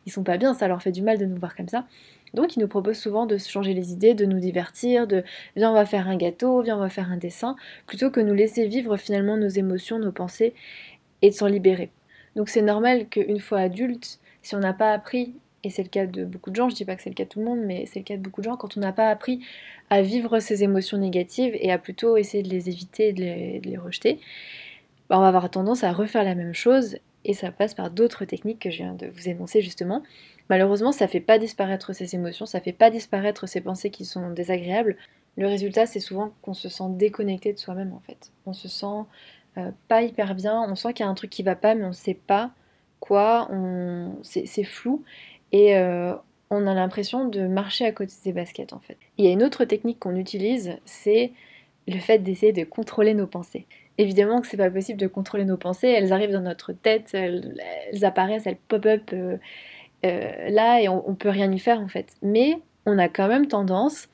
ils 0.06 0.10
sont 0.10 0.22
pas 0.22 0.38
bien, 0.38 0.54
ça 0.54 0.68
leur 0.68 0.80
fait 0.80 0.90
du 0.90 1.02
mal 1.02 1.18
de 1.18 1.26
nous 1.26 1.36
voir 1.36 1.54
comme 1.54 1.68
ça. 1.68 1.84
Donc 2.32 2.56
ils 2.56 2.60
nous 2.60 2.66
proposent 2.66 2.96
souvent 2.96 3.26
de 3.26 3.36
changer 3.36 3.74
les 3.74 3.92
idées, 3.92 4.14
de 4.14 4.24
nous 4.24 4.40
divertir, 4.40 5.06
de 5.06 5.22
viens 5.54 5.70
on 5.70 5.74
va 5.74 5.84
faire 5.84 6.08
un 6.08 6.16
gâteau, 6.16 6.62
viens 6.62 6.78
on 6.78 6.80
va 6.80 6.88
faire 6.88 7.12
un 7.12 7.18
dessin, 7.18 7.56
plutôt 7.86 8.10
que 8.10 8.20
nous 8.20 8.32
laisser 8.32 8.68
vivre 8.68 8.96
finalement 8.96 9.36
nos 9.36 9.48
émotions, 9.48 9.98
nos 9.98 10.12
pensées 10.12 10.54
et 11.20 11.28
de 11.28 11.34
s'en 11.34 11.46
libérer. 11.46 11.90
Donc 12.34 12.48
c'est 12.48 12.62
normal 12.62 13.06
qu'une 13.06 13.38
fois 13.38 13.58
adulte, 13.58 14.18
si 14.40 14.54
on 14.54 14.60
n'a 14.60 14.72
pas 14.72 14.94
appris, 14.94 15.34
et 15.62 15.68
c'est 15.68 15.82
le 15.82 15.90
cas 15.90 16.06
de 16.06 16.24
beaucoup 16.24 16.48
de 16.48 16.56
gens, 16.56 16.70
je 16.70 16.74
dis 16.74 16.86
pas 16.86 16.96
que 16.96 17.02
c'est 17.02 17.10
le 17.10 17.14
cas 17.14 17.24
de 17.24 17.28
tout 17.28 17.40
le 17.40 17.44
monde, 17.44 17.60
mais 17.62 17.84
c'est 17.84 17.98
le 17.98 18.04
cas 18.06 18.16
de 18.16 18.22
beaucoup 18.22 18.40
de 18.40 18.46
gens, 18.46 18.56
quand 18.56 18.78
on 18.78 18.80
n'a 18.80 18.92
pas 18.92 19.10
appris 19.10 19.40
à 19.90 20.02
vivre 20.02 20.38
ces 20.38 20.62
émotions 20.62 20.96
négatives 20.96 21.54
et 21.60 21.70
à 21.70 21.78
plutôt 21.78 22.16
essayer 22.16 22.42
de 22.42 22.48
les 22.48 22.68
éviter 22.68 23.12
de 23.12 23.20
les, 23.20 23.76
rejeter, 23.76 24.20
bah, 25.10 25.18
on 25.18 25.20
va 25.20 25.28
avoir 25.28 25.50
tendance 25.50 25.82
à 25.82 25.92
refaire 25.92 26.22
la 26.22 26.36
même 26.36 26.54
chose 26.54 26.96
et 27.24 27.34
ça 27.34 27.50
passe 27.50 27.74
par 27.74 27.90
d'autres 27.90 28.24
techniques 28.24 28.60
que 28.60 28.70
je 28.70 28.78
viens 28.78 28.94
de 28.94 29.08
vous 29.08 29.28
énoncer 29.28 29.60
justement. 29.60 30.02
Malheureusement, 30.48 30.92
ça 30.92 31.08
fait 31.08 31.20
pas 31.20 31.38
disparaître 31.38 31.92
ces 31.92 32.14
émotions, 32.14 32.46
ça 32.46 32.60
fait 32.60 32.72
pas 32.72 32.90
disparaître 32.90 33.46
ces 33.48 33.60
pensées 33.60 33.90
qui 33.90 34.04
sont 34.04 34.30
désagréables. 34.30 34.96
Le 35.36 35.48
résultat, 35.48 35.86
c'est 35.86 36.00
souvent 36.00 36.32
qu'on 36.42 36.54
se 36.54 36.68
sent 36.68 36.84
déconnecté 36.90 37.52
de 37.52 37.58
soi-même 37.58 37.92
en 37.92 38.00
fait. 38.00 38.30
On 38.46 38.52
se 38.52 38.68
sent 38.68 39.04
euh, 39.58 39.70
pas 39.88 40.02
hyper 40.02 40.36
bien, 40.36 40.64
on 40.68 40.76
sent 40.76 40.92
qu'il 40.94 41.04
y 41.04 41.08
a 41.08 41.10
un 41.10 41.14
truc 41.14 41.30
qui 41.30 41.42
va 41.42 41.56
pas, 41.56 41.74
mais 41.74 41.84
on 41.84 41.92
sait 41.92 42.14
pas 42.14 42.52
quoi, 43.00 43.48
c'est 44.22 44.64
flou 44.64 45.02
et 45.52 45.76
euh, 45.76 46.14
on 46.50 46.66
a 46.66 46.74
l'impression 46.74 47.26
de 47.26 47.46
marcher 47.46 47.84
à 47.86 47.92
côté 47.92 48.12
des 48.24 48.32
baskets 48.32 48.72
en 48.72 48.78
fait. 48.78 48.96
Il 49.18 49.24
y 49.24 49.28
a 49.28 49.32
une 49.32 49.42
autre 49.42 49.64
technique 49.64 49.98
qu'on 49.98 50.16
utilise, 50.16 50.76
c'est 50.84 51.32
le 51.88 51.98
fait 51.98 52.18
d'essayer 52.18 52.52
de 52.52 52.64
contrôler 52.64 53.14
nos 53.14 53.26
pensées. 53.26 53.66
Évidemment 54.00 54.40
que 54.40 54.46
c'est 54.46 54.56
pas 54.56 54.70
possible 54.70 54.98
de 54.98 55.06
contrôler 55.06 55.44
nos 55.44 55.58
pensées, 55.58 55.88
elles 55.88 56.14
arrivent 56.14 56.32
dans 56.32 56.40
notre 56.40 56.72
tête, 56.72 57.10
elles, 57.12 57.54
apparaissent, 58.02 58.46
elles 58.46 58.56
pop-up. 58.56 59.10
Euh, 59.12 59.36
euh, 60.06 60.48
là 60.48 60.80
et 60.80 60.88
on, 60.88 61.14
peut 61.14 61.28
rien 61.28 61.52
y 61.52 61.58
faire 61.58 61.78
en 61.80 61.88
fait. 61.88 62.14
Mais 62.22 62.56
on 62.86 62.96
a 62.96 63.10
quand 63.10 63.28
même 63.28 63.46
tendance 63.46 64.08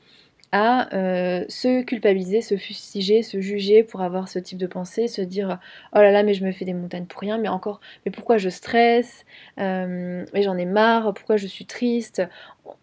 euh, 0.93 1.45
se 1.49 1.83
culpabiliser, 1.83 2.41
se 2.41 2.57
fustiger, 2.57 3.23
se 3.23 3.41
juger 3.41 3.83
pour 3.83 4.03
avoir 4.03 4.29
ce 4.29 4.39
type 4.39 4.59
de 4.59 4.67
pensée, 4.67 5.09
se 5.09 5.23
dire 5.23 5.59
oh 5.95 5.99
là 5.99 6.11
là 6.11 6.23
mais 6.23 6.35
je 6.35 6.45
me 6.45 6.53
fais 6.53 6.65
des 6.65 6.75
montagnes 6.75 7.07
pour 7.07 7.21
rien, 7.21 7.39
mais 7.39 7.49
encore 7.49 7.81
mais 8.05 8.13
pourquoi 8.13 8.39
je 8.39 8.49
stresse, 8.49 9.25
euh, 9.59 10.25
mais 10.33 10.43
j'en 10.43 10.57
ai 10.57 10.65
marre, 10.65 11.15
pourquoi 11.15 11.37
je 11.37 11.47
suis 11.47 11.67
triste? 11.67 12.23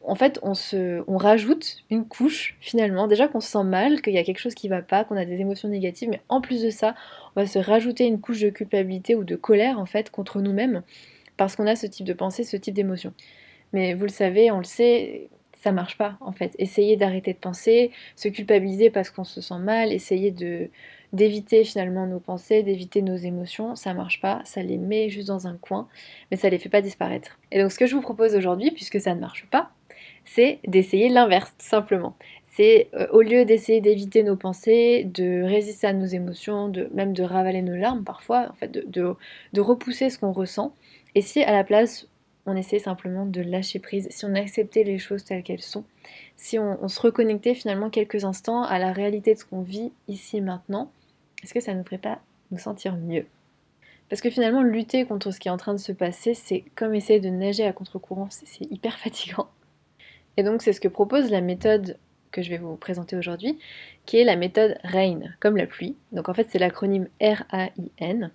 En 0.03 0.15
fait 0.15 0.39
on 0.43 0.53
se, 0.53 1.03
on 1.07 1.17
rajoute 1.17 1.77
une 1.89 2.05
couche 2.05 2.57
finalement, 2.59 3.07
déjà 3.07 3.27
qu'on 3.27 3.39
se 3.39 3.49
sent 3.49 3.63
mal, 3.63 4.01
qu'il 4.01 4.13
y 4.13 4.17
a 4.17 4.23
quelque 4.23 4.39
chose 4.39 4.55
qui 4.55 4.67
va 4.67 4.81
pas, 4.81 5.03
qu'on 5.03 5.17
a 5.17 5.25
des 5.25 5.41
émotions 5.41 5.69
négatives, 5.69 6.09
mais 6.09 6.21
en 6.29 6.41
plus 6.41 6.61
de 6.63 6.69
ça 6.69 6.95
on 7.35 7.41
va 7.41 7.47
se 7.47 7.59
rajouter 7.59 8.05
une 8.05 8.19
couche 8.19 8.41
de 8.41 8.49
culpabilité 8.49 9.15
ou 9.15 9.23
de 9.23 9.35
colère 9.35 9.79
en 9.79 9.85
fait 9.85 10.09
contre 10.09 10.41
nous-mêmes 10.41 10.83
parce 11.37 11.55
qu'on 11.55 11.67
a 11.67 11.75
ce 11.75 11.87
type 11.87 12.05
de 12.05 12.13
pensée, 12.13 12.43
ce 12.43 12.57
type 12.57 12.73
d'émotion. 12.73 13.13
Mais 13.73 13.93
vous 13.95 14.03
le 14.03 14.11
savez, 14.11 14.51
on 14.51 14.59
le 14.59 14.63
sait, 14.63 15.29
ça 15.63 15.71
marche 15.71 15.97
pas 15.97 16.17
en 16.19 16.33
fait. 16.33 16.53
Essayer 16.59 16.97
d'arrêter 16.97 17.31
de 17.31 17.37
penser, 17.37 17.91
se 18.17 18.27
culpabiliser 18.27 18.89
parce 18.89 19.09
qu'on 19.09 19.23
se 19.23 19.39
sent 19.39 19.59
mal, 19.59 19.93
essayer 19.93 20.35
d'éviter 21.13 21.63
finalement 21.63 22.05
nos 22.05 22.19
pensées, 22.19 22.63
d'éviter 22.63 23.01
nos 23.01 23.15
émotions, 23.15 23.75
ça 23.75 23.93
marche 23.93 24.19
pas, 24.19 24.41
ça 24.43 24.61
les 24.61 24.77
met 24.77 25.07
juste 25.07 25.29
dans 25.29 25.47
un 25.47 25.55
coin, 25.55 25.87
mais 26.29 26.37
ça 26.37 26.49
les 26.49 26.57
fait 26.57 26.67
pas 26.67 26.81
disparaître. 26.81 27.39
Et 27.51 27.61
donc 27.61 27.71
ce 27.71 27.79
que 27.79 27.85
je 27.85 27.95
vous 27.95 28.01
propose 28.01 28.35
aujourd'hui, 28.35 28.71
puisque 28.71 28.99
ça 28.99 29.15
ne 29.15 29.21
marche 29.21 29.47
pas, 29.49 29.71
c'est 30.25 30.59
d'essayer 30.67 31.07
l'inverse 31.07 31.53
simplement. 31.59 32.17
C'est 32.51 32.89
euh, 32.93 33.07
au 33.11 33.21
lieu 33.21 33.45
d'essayer 33.45 33.79
d'éviter 33.79 34.21
nos 34.21 34.35
pensées, 34.35 35.05
de 35.05 35.43
résister 35.43 35.87
à 35.87 35.93
nos 35.93 36.05
émotions, 36.05 36.67
de 36.67 36.89
même 36.93 37.13
de 37.13 37.23
ravaler 37.23 37.61
nos 37.61 37.75
larmes 37.75 38.03
parfois, 38.03 38.49
en 38.51 38.53
fait, 38.53 38.69
de, 38.71 39.15
de 39.53 39.61
repousser 39.61 40.09
ce 40.09 40.19
qu'on 40.19 40.33
ressent, 40.33 40.75
et 41.15 41.21
si 41.21 41.41
à 41.41 41.51
la 41.51 41.63
place, 41.63 42.07
on 42.45 42.55
essaie 42.55 42.79
simplement 42.79 43.25
de 43.25 43.41
lâcher 43.41 43.79
prise, 43.79 44.07
si 44.09 44.25
on 44.25 44.35
acceptait 44.35 44.83
les 44.83 44.97
choses 44.97 45.23
telles 45.23 45.43
qu'elles 45.43 45.61
sont, 45.61 45.85
si 46.35 46.59
on, 46.59 46.87
se 46.87 46.99
reconnectait 46.99 47.55
finalement 47.55 47.89
quelques 47.89 48.25
instants 48.25 48.63
à 48.63 48.79
la 48.79 48.91
réalité 48.91 49.33
de 49.33 49.39
ce 49.39 49.45
qu'on 49.45 49.61
vit 49.61 49.91
ici 50.07 50.37
et 50.37 50.41
maintenant, 50.41 50.91
est-ce 51.43 51.53
que 51.53 51.61
ça 51.61 51.73
ne 51.73 51.83
ferait 51.83 51.97
pas 51.97 52.19
nous 52.51 52.57
sentir 52.57 52.95
mieux? 52.95 53.25
Parce 54.09 54.21
que 54.21 54.29
finalement, 54.29 54.61
lutter 54.61 55.05
contre 55.05 55.31
ce 55.31 55.39
qui 55.39 55.47
est 55.47 55.51
en 55.51 55.57
train 55.57 55.73
de 55.73 55.79
se 55.79 55.91
passer, 55.91 56.33
c'est 56.33 56.65
comme 56.75 56.93
essayer 56.93 57.19
de 57.19 57.29
nager 57.29 57.65
à 57.65 57.73
contre-courant, 57.73 58.27
c'est 58.29 58.69
hyper 58.69 58.97
fatigant. 58.99 59.47
Et 60.35 60.43
donc 60.43 60.61
c'est 60.61 60.73
ce 60.73 60.81
que 60.81 60.87
propose 60.87 61.31
la 61.31 61.41
méthode 61.41 61.97
que 62.31 62.41
je 62.41 62.49
vais 62.49 62.57
vous 62.57 62.75
présenter 62.75 63.15
aujourd'hui, 63.15 63.59
qui 64.05 64.17
est 64.17 64.23
la 64.23 64.35
méthode 64.35 64.77
RAIN, 64.83 65.21
comme 65.39 65.55
la 65.55 65.67
pluie. 65.67 65.95
Donc 66.11 66.27
en 66.27 66.33
fait 66.33 66.47
c'est 66.49 66.59
l'acronyme 66.59 67.07
R-A-I-N, 67.21 68.31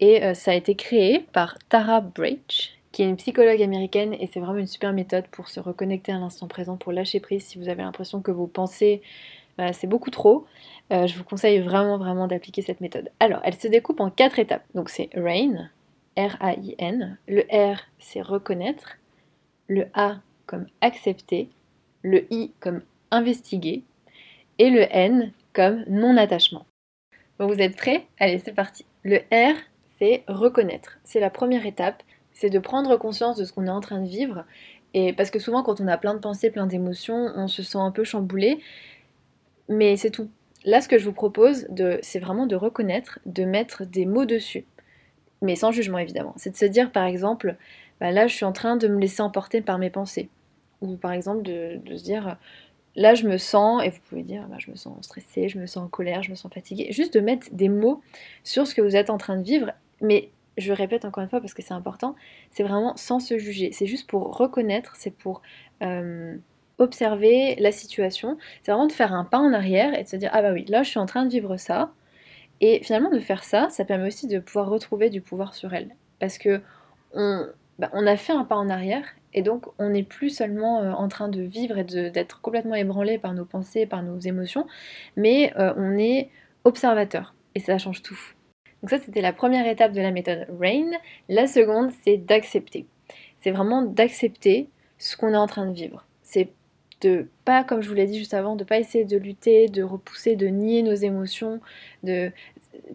et 0.00 0.24
euh, 0.24 0.34
ça 0.34 0.50
a 0.50 0.54
été 0.54 0.74
créé 0.74 1.20
par 1.32 1.56
Tara 1.68 2.00
Brach, 2.00 2.75
qui 2.96 3.02
est 3.02 3.10
une 3.10 3.16
psychologue 3.16 3.60
américaine, 3.60 4.14
et 4.14 4.26
c'est 4.26 4.40
vraiment 4.40 4.58
une 4.58 4.66
super 4.66 4.94
méthode 4.94 5.26
pour 5.26 5.48
se 5.48 5.60
reconnecter 5.60 6.12
à 6.12 6.18
l'instant 6.18 6.48
présent, 6.48 6.78
pour 6.78 6.92
lâcher 6.92 7.20
prise 7.20 7.44
si 7.44 7.58
vous 7.58 7.68
avez 7.68 7.82
l'impression 7.82 8.22
que 8.22 8.30
vos 8.30 8.46
pensées, 8.46 9.02
bah, 9.58 9.74
c'est 9.74 9.86
beaucoup 9.86 10.08
trop. 10.08 10.46
Euh, 10.90 11.06
je 11.06 11.14
vous 11.18 11.22
conseille 11.22 11.58
vraiment 11.58 11.98
vraiment 11.98 12.26
d'appliquer 12.26 12.62
cette 12.62 12.80
méthode. 12.80 13.10
Alors, 13.20 13.40
elle 13.44 13.52
se 13.52 13.68
découpe 13.68 14.00
en 14.00 14.08
quatre 14.08 14.38
étapes. 14.38 14.64
Donc 14.74 14.88
c'est 14.88 15.10
RAIN, 15.14 15.68
R-A-I-N. 16.16 17.18
Le 17.28 17.42
R, 17.52 17.80
c'est 17.98 18.22
reconnaître. 18.22 18.96
Le 19.68 19.88
A 19.92 20.16
comme 20.46 20.64
accepter. 20.80 21.50
Le 22.00 22.26
I 22.32 22.52
comme 22.60 22.80
investiguer. 23.10 23.82
Et 24.58 24.70
le 24.70 24.86
N 24.90 25.32
comme 25.52 25.84
non-attachement. 25.86 26.64
Bon, 27.38 27.46
vous 27.46 27.60
êtes 27.60 27.76
prêts? 27.76 28.06
Allez, 28.18 28.38
c'est 28.38 28.54
parti. 28.54 28.86
Le 29.02 29.18
R, 29.30 29.54
c'est 29.98 30.24
reconnaître. 30.28 30.98
C'est 31.04 31.20
la 31.20 31.28
première 31.28 31.66
étape, 31.66 32.02
c'est 32.36 32.50
de 32.50 32.58
prendre 32.58 32.98
conscience 32.98 33.38
de 33.38 33.46
ce 33.46 33.52
qu'on 33.54 33.66
est 33.66 33.70
en 33.70 33.80
train 33.80 33.98
de 33.98 34.06
vivre. 34.06 34.44
Et 34.92 35.14
parce 35.14 35.30
que 35.30 35.38
souvent, 35.38 35.62
quand 35.62 35.80
on 35.80 35.88
a 35.88 35.96
plein 35.96 36.12
de 36.12 36.18
pensées, 36.18 36.50
plein 36.50 36.66
d'émotions, 36.66 37.32
on 37.34 37.48
se 37.48 37.62
sent 37.62 37.78
un 37.78 37.90
peu 37.90 38.04
chamboulé. 38.04 38.60
Mais 39.70 39.96
c'est 39.96 40.10
tout. 40.10 40.28
Là, 40.66 40.82
ce 40.82 40.88
que 40.88 40.98
je 40.98 41.06
vous 41.06 41.14
propose, 41.14 41.66
c'est 42.02 42.18
vraiment 42.18 42.46
de 42.46 42.54
reconnaître, 42.54 43.20
de 43.24 43.44
mettre 43.46 43.86
des 43.86 44.04
mots 44.04 44.26
dessus. 44.26 44.66
Mais 45.40 45.56
sans 45.56 45.72
jugement, 45.72 45.96
évidemment. 45.96 46.34
C'est 46.36 46.50
de 46.50 46.56
se 46.56 46.66
dire, 46.66 46.92
par 46.92 47.04
exemple, 47.04 47.56
bah 48.00 48.10
là, 48.10 48.26
je 48.26 48.34
suis 48.34 48.44
en 48.44 48.52
train 48.52 48.76
de 48.76 48.86
me 48.86 49.00
laisser 49.00 49.22
emporter 49.22 49.62
par 49.62 49.78
mes 49.78 49.90
pensées. 49.90 50.28
Ou 50.82 50.96
par 50.96 51.12
exemple, 51.12 51.42
de, 51.42 51.80
se 51.96 52.02
dire, 52.02 52.36
là, 52.96 53.14
je 53.14 53.26
me 53.26 53.38
sens, 53.38 53.82
et 53.82 53.88
vous 53.88 54.00
pouvez 54.10 54.22
dire, 54.22 54.46
bah, 54.50 54.56
je 54.58 54.70
me 54.70 54.76
sens 54.76 54.94
stressée, 55.00 55.48
je 55.48 55.58
me 55.58 55.64
sens 55.64 55.84
en 55.84 55.88
colère, 55.88 56.22
je 56.22 56.30
me 56.30 56.36
sens 56.36 56.52
fatiguée. 56.52 56.88
Juste 56.90 57.14
de 57.14 57.20
mettre 57.20 57.46
des 57.52 57.70
mots 57.70 58.02
sur 58.44 58.66
ce 58.66 58.74
que 58.74 58.82
vous 58.82 58.94
êtes 58.94 59.08
en 59.08 59.16
train 59.16 59.38
de 59.38 59.42
vivre. 59.42 59.72
Mais 60.02 60.28
je 60.56 60.72
répète 60.72 61.04
encore 61.04 61.22
une 61.22 61.28
fois 61.28 61.40
parce 61.40 61.54
que 61.54 61.62
c'est 61.62 61.74
important, 61.74 62.14
c'est 62.50 62.62
vraiment 62.62 62.96
sans 62.96 63.20
se 63.20 63.38
juger. 63.38 63.70
C'est 63.72 63.86
juste 63.86 64.08
pour 64.08 64.36
reconnaître, 64.36 64.94
c'est 64.96 65.10
pour 65.10 65.42
euh, 65.82 66.36
observer 66.78 67.56
la 67.56 67.72
situation. 67.72 68.38
C'est 68.62 68.72
vraiment 68.72 68.86
de 68.86 68.92
faire 68.92 69.12
un 69.12 69.24
pas 69.24 69.38
en 69.38 69.52
arrière 69.52 69.98
et 69.98 70.04
de 70.04 70.08
se 70.08 70.16
dire 70.16 70.30
ah 70.32 70.42
bah 70.42 70.52
oui, 70.52 70.64
là 70.68 70.82
je 70.82 70.90
suis 70.90 70.98
en 70.98 71.06
train 71.06 71.24
de 71.24 71.30
vivre 71.30 71.56
ça. 71.56 71.92
Et 72.60 72.80
finalement 72.82 73.10
de 73.10 73.20
faire 73.20 73.44
ça, 73.44 73.68
ça 73.68 73.84
permet 73.84 74.06
aussi 74.06 74.26
de 74.26 74.38
pouvoir 74.38 74.68
retrouver 74.68 75.10
du 75.10 75.20
pouvoir 75.20 75.54
sur 75.54 75.74
elle. 75.74 75.94
Parce 76.20 76.38
que 76.38 76.62
on, 77.12 77.46
bah, 77.78 77.90
a 77.92 78.16
fait 78.16 78.32
un 78.32 78.44
pas 78.44 78.56
en 78.56 78.68
arrière 78.70 79.04
et 79.34 79.42
donc 79.42 79.66
on 79.78 79.90
n'est 79.90 80.02
plus 80.02 80.30
seulement 80.30 80.80
euh, 80.82 80.92
en 80.92 81.08
train 81.08 81.28
de 81.28 81.42
vivre 81.42 81.78
et 81.78 81.84
d'être 81.84 82.40
complètement 82.40 82.74
ébranlé 82.74 83.18
par 83.18 83.34
nos 83.34 83.44
pensées, 83.44 83.86
par 83.86 84.02
nos 84.02 84.18
émotions, 84.18 84.66
mais 85.16 85.52
euh, 85.58 85.74
on 85.76 85.98
est 85.98 86.30
observateur. 86.64 87.34
Et 87.54 87.60
ça 87.60 87.78
change 87.78 88.02
tout. 88.02 88.35
Donc 88.82 88.90
ça, 88.90 88.98
c'était 88.98 89.20
la 89.20 89.32
première 89.32 89.66
étape 89.66 89.92
de 89.92 90.00
la 90.00 90.10
méthode 90.10 90.46
RAIN. 90.60 90.90
La 91.28 91.46
seconde, 91.46 91.90
c'est 92.04 92.18
d'accepter. 92.18 92.86
C'est 93.40 93.50
vraiment 93.50 93.82
d'accepter 93.82 94.68
ce 94.98 95.16
qu'on 95.16 95.32
est 95.32 95.36
en 95.36 95.46
train 95.46 95.66
de 95.66 95.74
vivre. 95.74 96.04
C'est 96.22 96.50
de 97.02 97.28
pas, 97.44 97.62
comme 97.64 97.82
je 97.82 97.88
vous 97.88 97.94
l'ai 97.94 98.06
dit 98.06 98.18
juste 98.18 98.34
avant, 98.34 98.56
de 98.56 98.64
pas 98.64 98.78
essayer 98.78 99.04
de 99.04 99.16
lutter, 99.16 99.68
de 99.68 99.82
repousser, 99.82 100.36
de 100.36 100.46
nier 100.46 100.82
nos 100.82 100.94
émotions, 100.94 101.60
de 102.02 102.32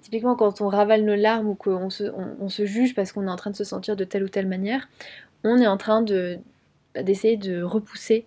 typiquement 0.02 0.36
quand 0.36 0.62
on 0.62 0.68
ravale 0.68 1.04
nos 1.04 1.16
larmes 1.16 1.48
ou 1.48 1.56
qu'on 1.56 1.90
se, 1.90 2.66
juge 2.66 2.96
parce 2.96 3.12
qu'on 3.12 3.28
est 3.28 3.32
en 3.32 3.36
train 3.36 3.52
de 3.52 3.56
se 3.56 3.64
sentir 3.64 3.96
de 3.96 4.04
telle 4.04 4.24
ou 4.24 4.30
telle 4.30 4.48
manière, 4.48 4.90
on 5.44 5.58
est 5.58 5.68
en 5.68 5.78
train 5.78 6.02
de, 6.02 6.40
bah, 6.96 7.04
d'essayer 7.04 7.38
de 7.38 7.62
repousser 7.62 8.26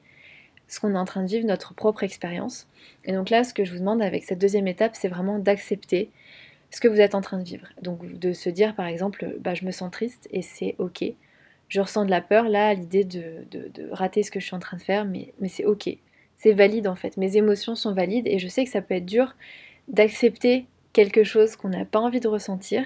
ce 0.68 0.80
qu'on 0.80 0.94
est 0.94 0.98
en 0.98 1.04
train 1.04 1.22
de 1.22 1.28
vivre, 1.28 1.46
notre 1.46 1.74
propre 1.74 2.02
expérience. 2.02 2.66
Et 3.04 3.12
donc 3.12 3.30
là, 3.30 3.44
ce 3.44 3.54
que 3.54 3.64
je 3.64 3.72
vous 3.72 3.78
demande 3.78 4.02
avec 4.02 4.24
cette 4.24 4.38
deuxième 4.38 4.66
étape, 4.66 4.94
c'est 4.94 5.08
vraiment 5.08 5.38
d'accepter 5.38 6.10
ce 6.74 6.80
que 6.80 6.88
vous 6.88 7.00
êtes 7.00 7.14
en 7.14 7.20
train 7.20 7.38
de 7.38 7.44
vivre. 7.44 7.68
Donc 7.82 8.18
de 8.18 8.32
se 8.32 8.50
dire 8.50 8.74
par 8.74 8.86
exemple, 8.86 9.36
bah, 9.38 9.54
je 9.54 9.64
me 9.64 9.70
sens 9.70 9.90
triste 9.92 10.26
et 10.32 10.42
c'est 10.42 10.74
ok. 10.78 11.04
Je 11.68 11.80
ressens 11.80 12.04
de 12.04 12.10
la 12.10 12.20
peur 12.20 12.48
là 12.48 12.68
à 12.68 12.74
l'idée 12.74 13.04
de, 13.04 13.46
rater 13.92 14.24
ce 14.24 14.30
que 14.32 14.40
je 14.40 14.46
suis 14.46 14.56
en 14.56 14.60
train 14.60 14.76
de 14.76 14.82
faire, 14.82 15.04
mais, 15.04 15.32
mais 15.40 15.48
c'est 15.48 15.64
ok. 15.64 15.88
C'est 16.36 16.52
valide 16.52 16.88
en 16.88 16.96
fait. 16.96 17.16
Mes 17.16 17.36
émotions 17.36 17.76
sont 17.76 17.94
valides 17.94 18.26
et 18.26 18.40
je 18.40 18.48
sais 18.48 18.64
que 18.64 18.70
ça 18.70 18.82
peut 18.82 18.94
être 18.94 19.06
dur 19.06 19.36
d'accepter 19.86 20.66
quelque 20.92 21.22
chose 21.22 21.54
qu'on 21.54 21.68
n'a 21.68 21.84
pas 21.84 22.00
envie 22.00 22.20
de 22.20 22.28
ressentir, 22.28 22.84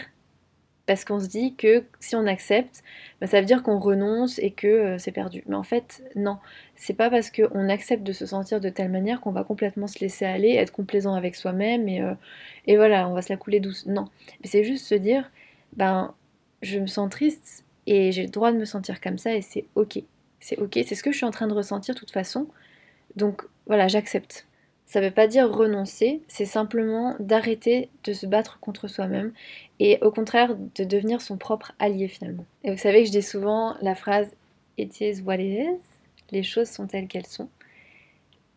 parce 0.88 1.04
qu'on 1.04 1.20
se 1.20 1.28
dit 1.28 1.54
que 1.54 1.84
si 2.00 2.16
on 2.16 2.26
accepte, 2.26 2.82
bah, 3.20 3.26
ça 3.26 3.40
veut 3.40 3.46
dire 3.46 3.62
qu'on 3.62 3.78
renonce 3.78 4.38
et 4.38 4.52
que 4.52 4.66
euh, 4.66 4.98
c'est 4.98 5.12
perdu. 5.12 5.44
Mais 5.46 5.54
en 5.54 5.62
fait, 5.62 6.02
non. 6.16 6.38
C'est 6.76 6.94
pas 6.94 7.10
parce 7.10 7.30
qu'on 7.30 7.68
accepte 7.68 8.02
de 8.02 8.12
se 8.12 8.24
sentir 8.24 8.58
de 8.58 8.70
telle 8.70 8.90
manière 8.90 9.20
qu'on 9.20 9.30
va 9.30 9.44
complètement 9.44 9.86
se 9.86 9.98
laisser 10.00 10.24
aller, 10.24 10.54
être 10.54 10.72
complaisant 10.72 11.12
avec 11.12 11.36
soi-même 11.36 11.90
et, 11.90 12.00
euh, 12.00 12.14
et 12.66 12.76
voilà, 12.76 13.06
on 13.06 13.12
va 13.12 13.20
se 13.20 13.30
la 13.30 13.36
couler 13.36 13.60
douce. 13.60 13.84
Non. 13.84 14.06
C'est 14.44 14.64
juste 14.64 14.86
se 14.86 14.94
dire, 14.94 15.30
ben, 15.76 16.14
je 16.62 16.78
me 16.78 16.86
sens 16.86 17.10
triste 17.10 17.66
et 17.86 18.10
j'ai 18.10 18.22
le 18.22 18.30
droit 18.30 18.50
de 18.50 18.56
me 18.56 18.64
sentir 18.64 19.02
comme 19.02 19.18
ça 19.18 19.34
et 19.34 19.42
c'est 19.42 19.66
ok. 19.74 19.98
C'est 20.40 20.58
ok, 20.58 20.72
c'est 20.86 20.94
ce 20.94 21.02
que 21.02 21.12
je 21.12 21.18
suis 21.18 21.26
en 21.26 21.30
train 21.30 21.48
de 21.48 21.54
ressentir 21.54 21.94
de 21.94 22.00
toute 22.00 22.12
façon. 22.12 22.48
Donc 23.14 23.42
voilà, 23.66 23.88
j'accepte. 23.88 24.47
Ça 24.88 25.02
ne 25.02 25.04
veut 25.04 25.12
pas 25.12 25.26
dire 25.26 25.52
renoncer, 25.52 26.22
c'est 26.28 26.46
simplement 26.46 27.14
d'arrêter 27.20 27.90
de 28.04 28.14
se 28.14 28.24
battre 28.24 28.58
contre 28.58 28.88
soi-même 28.88 29.32
et 29.80 29.98
au 30.00 30.10
contraire 30.10 30.56
de 30.56 30.82
devenir 30.82 31.20
son 31.20 31.36
propre 31.36 31.72
allié 31.78 32.08
finalement. 32.08 32.46
Et 32.64 32.70
vous 32.70 32.78
savez 32.78 33.02
que 33.02 33.08
je 33.08 33.12
dis 33.12 33.22
souvent 33.22 33.76
la 33.82 33.94
phrase 33.94 34.32
It 34.78 34.98
is 35.02 35.22
les 36.30 36.42
choses 36.42 36.68
sont 36.68 36.86
telles 36.86 37.06
qu'elles 37.06 37.26
sont. 37.26 37.50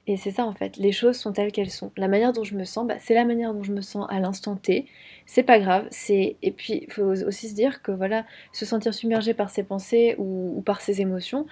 Et 0.08 0.16
c'est 0.16 0.32
ça 0.32 0.46
en 0.46 0.54
fait, 0.54 0.78
les 0.78 0.94
choses 0.94 1.18
sont 1.18 1.34
telles 1.34 1.52
qu'elles 1.52 1.70
sont. 1.70 1.92
La 1.98 2.08
manière 2.08 2.32
dont 2.32 2.46
je 2.46 2.56
me 2.56 2.64
sens, 2.64 2.88
bah, 2.88 2.96
c'est 2.98 3.14
la 3.14 3.26
manière 3.26 3.54
dont 3.54 3.64
je 3.64 3.74
me 3.74 3.82
sens 3.82 4.08
à 4.10 4.22
l'instant 4.22 4.56
T. 4.56 4.86
C'est 5.26 5.44
pas 5.44 5.60
grave. 5.60 5.86
C'est 5.92 6.38
et 6.42 6.52
puis 6.52 6.86
il 6.88 6.94
faut 6.94 7.04
aussi 7.04 7.50
se 7.50 7.56
dire 7.56 7.82
que 7.82 7.92
voilà, 7.92 8.26
se 8.54 8.66
sentir 8.66 8.94
submergé 8.94 9.34
par 9.34 9.50
ses 9.50 9.64
pensées 9.64 10.16
ou 10.18 10.64
par 10.66 10.80
ses 10.80 11.02
émotions, 11.02 11.46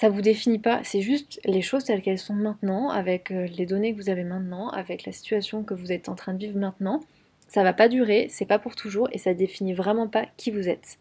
ça 0.00 0.08
vous 0.08 0.22
définit 0.22 0.58
pas, 0.58 0.80
c'est 0.82 1.02
juste 1.02 1.38
les 1.44 1.60
choses 1.60 1.84
telles 1.84 2.00
qu'elles 2.00 2.18
sont 2.18 2.32
maintenant, 2.32 2.88
avec 2.88 3.30
euh, 3.30 3.46
les 3.48 3.66
données 3.66 3.92
que 3.92 4.00
vous 4.00 4.08
avez 4.08 4.24
maintenant, 4.24 4.70
avec 4.70 5.04
la 5.04 5.12
situation 5.12 5.62
que 5.62 5.74
vous 5.74 5.92
êtes 5.92 6.08
en 6.08 6.14
train 6.14 6.32
de 6.32 6.38
vivre 6.38 6.58
maintenant. 6.58 7.00
Ça 7.48 7.62
va 7.62 7.74
pas 7.74 7.86
durer, 7.86 8.26
c'est 8.30 8.46
pas 8.46 8.58
pour 8.58 8.76
toujours 8.76 9.10
et 9.12 9.18
ça 9.18 9.34
définit 9.34 9.74
vraiment 9.74 10.08
pas 10.08 10.24
qui 10.38 10.52
vous 10.52 10.70
êtes. 10.70 10.96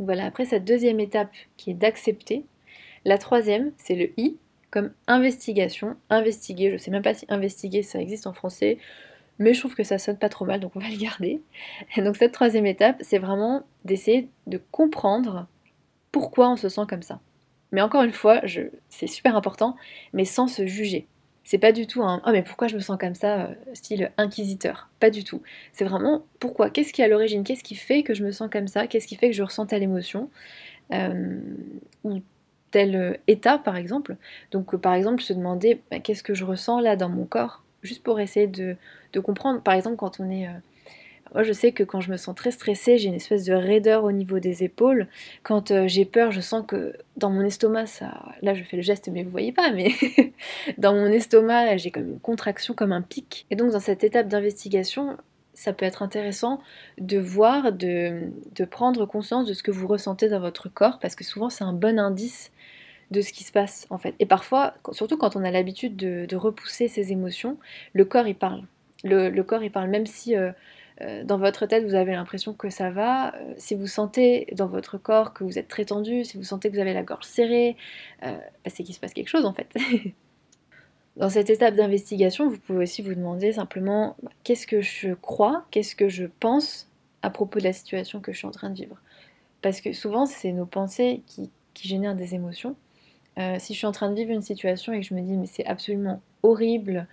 voilà, 0.00 0.24
après 0.24 0.46
cette 0.46 0.64
deuxième 0.64 0.98
étape 0.98 1.30
qui 1.56 1.70
est 1.70 1.74
d'accepter, 1.74 2.44
la 3.04 3.18
troisième, 3.18 3.70
c'est 3.78 3.94
le 3.94 4.10
I, 4.16 4.36
comme 4.72 4.90
investigation. 5.06 5.94
Investiguer, 6.10 6.72
je 6.72 6.76
sais 6.78 6.90
même 6.90 7.02
pas 7.02 7.14
si 7.14 7.26
investiguer 7.28 7.84
ça 7.84 8.00
existe 8.00 8.26
en 8.26 8.32
français, 8.32 8.78
mais 9.38 9.54
je 9.54 9.60
trouve 9.60 9.76
que 9.76 9.84
ça 9.84 9.98
sonne 9.98 10.18
pas 10.18 10.28
trop 10.28 10.44
mal, 10.44 10.58
donc 10.58 10.72
on 10.74 10.80
va 10.80 10.88
le 10.88 10.98
garder. 10.98 11.40
Donc 11.98 12.16
cette 12.16 12.32
troisième 12.32 12.66
étape, 12.66 12.96
c'est 13.00 13.18
vraiment 13.18 13.62
d'essayer 13.84 14.28
de 14.48 14.60
comprendre 14.72 15.46
pourquoi 16.10 16.50
on 16.50 16.56
se 16.56 16.68
sent 16.68 16.82
comme 16.88 17.02
ça. 17.02 17.20
Mais 17.74 17.80
encore 17.82 18.04
une 18.04 18.12
fois, 18.12 18.40
c'est 18.88 19.08
super 19.08 19.34
important, 19.34 19.74
mais 20.12 20.24
sans 20.24 20.46
se 20.46 20.64
juger. 20.64 21.08
C'est 21.42 21.58
pas 21.58 21.72
du 21.72 21.88
tout 21.88 22.04
un 22.04 22.22
oh 22.24 22.30
mais 22.30 22.42
pourquoi 22.42 22.68
je 22.68 22.76
me 22.76 22.80
sens 22.80 22.96
comme 22.98 23.16
ça, 23.16 23.46
euh, 23.46 23.54
style 23.74 24.12
inquisiteur? 24.16 24.88
Pas 25.00 25.10
du 25.10 25.24
tout. 25.24 25.42
C'est 25.72 25.84
vraiment 25.84 26.24
pourquoi, 26.38 26.70
qu'est-ce 26.70 26.92
qui 26.92 27.02
est 27.02 27.04
à 27.04 27.08
l'origine, 27.08 27.42
qu'est-ce 27.42 27.64
qui 27.64 27.74
fait 27.74 28.04
que 28.04 28.14
je 28.14 28.24
me 28.24 28.30
sens 28.30 28.48
comme 28.50 28.68
ça, 28.68 28.86
qu'est-ce 28.86 29.08
qui 29.08 29.16
fait 29.16 29.28
que 29.28 29.36
je 29.36 29.42
ressens 29.42 29.66
telle 29.66 29.82
émotion, 29.82 30.30
euh, 30.92 31.40
ou 32.04 32.22
tel 32.70 32.94
euh, 32.94 33.14
état 33.26 33.58
par 33.58 33.76
exemple? 33.76 34.16
Donc 34.52 34.76
par 34.76 34.94
exemple 34.94 35.20
se 35.20 35.32
demander 35.32 35.82
bah, 35.90 35.98
qu'est-ce 35.98 36.22
que 36.22 36.32
je 36.32 36.44
ressens 36.44 36.78
là 36.80 36.94
dans 36.94 37.08
mon 37.08 37.24
corps, 37.24 37.64
juste 37.82 38.04
pour 38.04 38.20
essayer 38.20 38.46
de, 38.46 38.76
de 39.12 39.20
comprendre. 39.20 39.60
Par 39.60 39.74
exemple 39.74 39.96
quand 39.96 40.20
on 40.20 40.30
est 40.30 40.48
moi, 41.34 41.42
je 41.42 41.52
sais 41.52 41.72
que 41.72 41.82
quand 41.82 42.00
je 42.00 42.10
me 42.12 42.16
sens 42.16 42.34
très 42.34 42.52
stressée, 42.52 42.96
j'ai 42.96 43.08
une 43.08 43.14
espèce 43.14 43.44
de 43.44 43.52
raideur 43.52 44.04
au 44.04 44.12
niveau 44.12 44.38
des 44.38 44.62
épaules. 44.62 45.08
Quand 45.42 45.72
euh, 45.72 45.88
j'ai 45.88 46.04
peur, 46.04 46.30
je 46.30 46.40
sens 46.40 46.64
que 46.66 46.94
dans 47.16 47.30
mon 47.30 47.42
estomac, 47.42 47.86
ça. 47.86 48.32
Là, 48.40 48.54
je 48.54 48.62
fais 48.62 48.76
le 48.76 48.82
geste, 48.82 49.08
mais 49.12 49.24
vous 49.24 49.30
voyez 49.30 49.52
pas, 49.52 49.72
mais 49.72 49.90
dans 50.78 50.94
mon 50.94 51.06
estomac, 51.06 51.76
j'ai 51.76 51.90
comme 51.90 52.08
une 52.08 52.20
contraction, 52.20 52.72
comme 52.72 52.92
un 52.92 53.02
pic. 53.02 53.46
Et 53.50 53.56
donc, 53.56 53.72
dans 53.72 53.80
cette 53.80 54.04
étape 54.04 54.28
d'investigation, 54.28 55.16
ça 55.54 55.72
peut 55.72 55.84
être 55.84 56.02
intéressant 56.02 56.60
de 56.98 57.18
voir, 57.18 57.72
de, 57.72 58.30
prendre 58.70 59.04
conscience 59.06 59.46
de 59.46 59.54
ce 59.54 59.62
que 59.62 59.72
vous 59.72 59.88
ressentez 59.88 60.28
dans 60.28 60.40
votre 60.40 60.68
corps, 60.68 61.00
parce 61.00 61.16
que 61.16 61.24
souvent, 61.24 61.50
c'est 61.50 61.64
un 61.64 61.72
bon 61.72 61.98
indice 61.98 62.52
de 63.10 63.20
ce 63.20 63.32
qui 63.32 63.44
se 63.44 63.52
passe 63.52 63.86
en 63.90 63.98
fait. 63.98 64.14
Et 64.18 64.26
parfois, 64.26 64.74
surtout 64.92 65.16
quand 65.16 65.36
on 65.36 65.44
a 65.44 65.50
l'habitude 65.50 65.96
de, 65.96 66.36
repousser 66.36 66.88
ses 66.88 67.12
émotions, 67.12 67.58
le 67.92 68.04
corps 68.04 68.26
il 68.26 68.34
parle. 68.34 68.62
Le, 69.04 69.42
corps 69.42 69.62
il 69.62 69.70
parle, 69.70 69.90
même 69.90 70.06
si 70.06 70.34
euh, 70.34 70.50
dans 71.00 71.38
votre 71.38 71.66
tête, 71.66 71.84
vous 71.84 71.94
avez 71.94 72.12
l'impression 72.12 72.54
que 72.54 72.70
ça 72.70 72.90
va. 72.90 73.34
Euh, 73.34 73.54
si 73.56 73.74
vous 73.74 73.88
sentez 73.88 74.46
dans 74.52 74.68
votre 74.68 74.96
corps 74.96 75.32
que 75.32 75.42
vous 75.42 75.58
êtes 75.58 75.66
très 75.66 75.84
tendu, 75.84 76.24
si 76.24 76.36
vous 76.36 76.44
sentez 76.44 76.70
que 76.70 76.74
vous 76.74 76.80
avez 76.80 76.94
la 76.94 77.02
gorge 77.02 77.24
serrée, 77.24 77.76
euh, 78.22 78.36
bah, 78.36 78.70
c'est 78.72 78.84
qu'il 78.84 78.94
se 78.94 79.00
passe 79.00 79.12
quelque 79.12 79.28
chose 79.28 79.44
en 79.44 79.52
fait. 79.52 79.74
dans 81.16 81.28
cette 81.28 81.50
étape 81.50 81.74
d'investigation, 81.74 82.48
vous 82.48 82.58
pouvez 82.58 82.84
aussi 82.84 83.02
vous 83.02 83.14
demander 83.14 83.52
simplement 83.52 84.16
bah, 84.22 84.30
qu'est-ce 84.44 84.68
que 84.68 84.80
je 84.80 85.14
crois, 85.14 85.66
qu'est-ce 85.72 85.96
que 85.96 86.08
je 86.08 86.26
pense 86.38 86.88
à 87.22 87.30
propos 87.30 87.58
de 87.58 87.64
la 87.64 87.72
situation 87.72 88.20
que 88.20 88.32
je 88.32 88.38
suis 88.38 88.46
en 88.46 88.52
train 88.52 88.70
de 88.70 88.76
vivre? 88.76 88.96
Parce 89.62 89.80
que 89.80 89.92
souvent, 89.92 90.26
c'est 90.26 90.52
nos 90.52 90.66
pensées 90.66 91.22
qui, 91.26 91.50
génèrent 91.82 92.14
des 92.14 92.36
émotions. 92.36 92.76
si 93.58 93.74
je 93.74 93.78
suis 93.78 93.86
en 93.86 93.90
train 93.90 94.08
de 94.08 94.14
vivre 94.14 94.30
une 94.30 94.42
situation 94.42 94.92
et 94.92 95.00
que 95.00 95.06
je 95.06 95.12
me 95.12 95.20
dis 95.20 95.36
mais 95.36 95.46
c'est 95.46 95.66
absolument 95.66 96.22
horrible, 96.44 97.08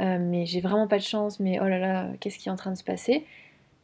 euh, 0.00 0.18
mais 0.20 0.46
j'ai 0.46 0.60
vraiment 0.60 0.88
pas 0.88 0.98
de 0.98 1.02
chance, 1.02 1.40
mais 1.40 1.58
oh 1.60 1.64
là 1.64 1.78
là, 1.78 2.08
qu'est-ce 2.20 2.38
qui 2.38 2.48
est 2.48 2.52
en 2.52 2.56
train 2.56 2.72
de 2.72 2.76
se 2.76 2.84
passer? 2.84 3.24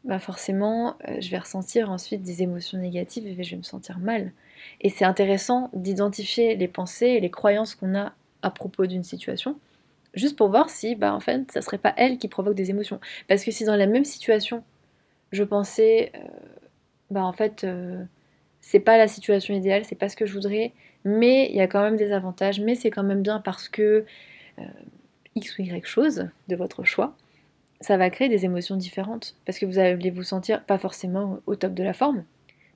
Bah 0.05 0.19
forcément, 0.19 0.97
euh, 1.09 1.21
je 1.21 1.31
vais 1.31 1.39
ressentir 1.39 1.91
ensuite 1.91 2.23
des 2.23 2.43
émotions 2.43 2.79
négatives 2.79 3.27
et 3.27 3.43
je 3.43 3.51
vais 3.51 3.57
me 3.57 3.63
sentir 3.63 3.99
mal. 3.99 4.33
Et 4.81 4.89
c'est 4.91 5.05
intéressant 5.05 5.71
d'identifier 5.75 6.57
les 6.57 6.69
pensées 6.69 7.09
et 7.09 7.21
les 7.21 7.31
croyances 7.31 7.75
qu'on 7.75 7.95
a 7.95 8.13
à 8.43 8.51
propos 8.51 8.87
d'une 8.87 9.05
situation, 9.05 9.57
juste 10.15 10.37
pour 10.37 10.49
voir 10.49 10.71
si, 10.71 10.95
bah 10.97 11.15
en 11.15 11.21
fait, 11.21 11.51
ça 11.53 11.61
serait 11.63 11.79
pas 11.79 11.95
elle 11.97 12.19
qui 12.19 12.29
provoque 12.29 12.55
des 12.55 12.71
émotions. 12.71 12.99
Parce 13.29 13.45
que 13.45 13.51
si 13.51 13.65
dans 13.65 13.77
la 13.77 13.87
même 13.87 14.05
situation, 14.05 14.65
je 15.33 15.45
pensais, 15.45 16.13
euh, 16.15 16.19
bah 17.11 17.23
en 17.25 17.33
fait, 17.33 17.67
c'est 18.61 18.81
pas 18.81 18.99
la 18.99 19.09
situation 19.09 19.55
idéale, 19.55 19.85
c'est 19.85 19.97
pas 19.97 20.09
ce 20.09 20.17
que 20.17 20.27
je 20.27 20.33
voudrais, 20.33 20.73
mais 21.05 21.49
il 21.51 21.57
y 21.57 21.61
a 21.61 21.67
quand 21.67 21.83
même 21.83 21.97
des 21.97 22.13
avantages, 22.13 22.61
mais 22.61 22.75
c'est 22.75 22.91
quand 22.91 23.03
même 23.03 23.23
bien 23.23 23.41
parce 23.41 23.69
que 23.69 24.05
X 25.41 25.59
ou 25.59 25.63
Y 25.63 25.87
chose 25.87 26.29
de 26.49 26.57
votre 26.57 26.85
choix, 26.85 27.17
ça 27.81 27.97
va 27.97 28.11
créer 28.11 28.29
des 28.29 28.45
émotions 28.45 28.77
différentes. 28.77 29.37
Parce 29.47 29.59
que 29.59 29.67
vous 29.67 29.79
allez 29.79 30.11
vous 30.11 30.23
sentir 30.23 30.63
pas 30.65 30.79
forcément 30.79 31.41
au 31.47 31.57
top 31.57 31.75
de 31.75 31.83
la 31.83 31.93
forme, 31.93 32.25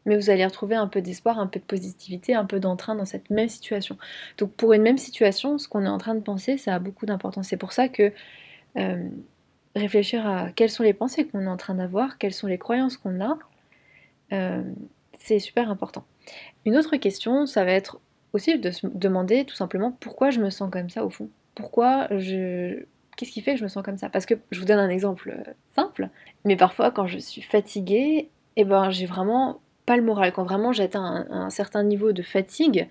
mais 0.06 0.16
vous 0.16 0.30
allez 0.30 0.44
retrouver 0.44 0.76
un 0.76 0.86
peu 0.86 1.00
d'espoir, 1.02 1.38
un 1.38 1.46
peu 1.46 1.60
de 1.60 1.64
positivité, 1.64 2.34
un 2.34 2.44
peu 2.44 2.60
d'entrain 2.60 2.94
dans 2.94 3.04
cette 3.04 3.30
même 3.30 3.48
situation. 3.48 3.96
Donc 4.38 4.52
pour 4.52 4.72
une 4.72 4.82
même 4.82 4.98
situation, 4.98 5.58
ce 5.58 5.68
qu'on 5.68 5.84
est 5.84 5.88
en 5.88 5.98
train 5.98 6.14
de 6.14 6.20
penser, 6.20 6.58
ça 6.58 6.74
a 6.74 6.78
beaucoup 6.78 7.06
d'importance. 7.06 7.48
C'est 7.48 7.56
pour 7.56 7.72
ça 7.72 7.88
que 7.88 8.12
euh, 8.76 9.08
réfléchir 9.76 10.26
à 10.26 10.50
quelles 10.50 10.70
sont 10.70 10.82
les 10.82 10.94
pensées 10.94 11.26
qu'on 11.26 11.42
est 11.42 11.48
en 11.48 11.56
train 11.56 11.74
d'avoir, 11.74 12.18
quelles 12.18 12.34
sont 12.34 12.46
les 12.46 12.58
croyances 12.58 12.96
qu'on 12.96 13.20
a, 13.20 13.38
euh, 14.32 14.62
c'est 15.18 15.38
super 15.38 15.70
important. 15.70 16.04
Une 16.64 16.76
autre 16.76 16.96
question, 16.96 17.46
ça 17.46 17.64
va 17.64 17.72
être 17.72 18.00
aussi 18.32 18.58
de 18.58 18.70
se 18.70 18.86
demander 18.86 19.44
tout 19.44 19.54
simplement 19.54 19.92
pourquoi 20.00 20.30
je 20.30 20.40
me 20.40 20.50
sens 20.50 20.70
comme 20.70 20.90
ça 20.90 21.04
au 21.04 21.10
fond 21.10 21.28
pourquoi 21.54 22.08
je... 22.10 22.84
Qu'est-ce 23.16 23.30
qui 23.30 23.42
fait 23.42 23.52
que 23.52 23.58
je 23.58 23.64
me 23.64 23.68
sens 23.68 23.84
comme 23.84 23.96
ça? 23.96 24.08
Parce 24.08 24.26
que 24.26 24.34
je 24.50 24.58
vous 24.58 24.66
donne 24.66 24.80
un 24.80 24.88
exemple 24.88 25.30
euh, 25.38 25.52
simple, 25.76 26.08
mais 26.44 26.56
parfois 26.56 26.90
quand 26.90 27.06
je 27.06 27.18
suis 27.18 27.42
fatiguée, 27.42 28.28
eh 28.56 28.64
ben 28.64 28.90
j'ai 28.90 29.06
vraiment 29.06 29.60
pas 29.86 29.96
le 29.96 30.02
moral. 30.02 30.32
Quand 30.32 30.42
vraiment 30.44 30.72
j'atteins 30.72 31.26
un, 31.30 31.50
certain 31.50 31.84
niveau 31.84 32.12
de 32.12 32.22
fatigue, 32.22 32.88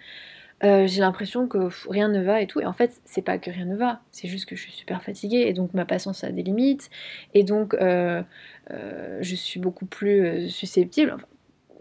euh, 0.63 0.88
j'ai 0.88 1.01
l'impression 1.01 1.48
que 1.48 1.70
rien 1.89 2.08
ne 2.08 2.22
va 2.22 2.41
et 2.41 2.48
tout. 2.48 2.62
Et 2.62 2.65
en 2.65 2.72
fait, 2.72 3.01
c'est 3.03 3.22
pas 3.22 3.38
que 3.38 3.51
rien 3.51 3.65
ne 3.65 3.75
va, 3.75 4.01
c'est 4.12 4.29
juste 4.29 4.46
que 4.46 4.55
je 4.55 4.62
suis 4.62 4.72
super 4.72 5.03
fatiguée 5.03 5.46
et 5.48 5.51
donc 5.51 5.74
ma 5.74 5.84
patience 5.84 6.24
a 6.24 6.32
des 6.32 6.43
limites 6.43 6.89
et 7.34 7.43
donc 7.43 7.74
euh, 7.74 8.24
je 8.70 9.36
suis 9.36 9.60
beaucoup 9.60 9.86
plus 9.86 10.50
susceptible. 10.50 11.17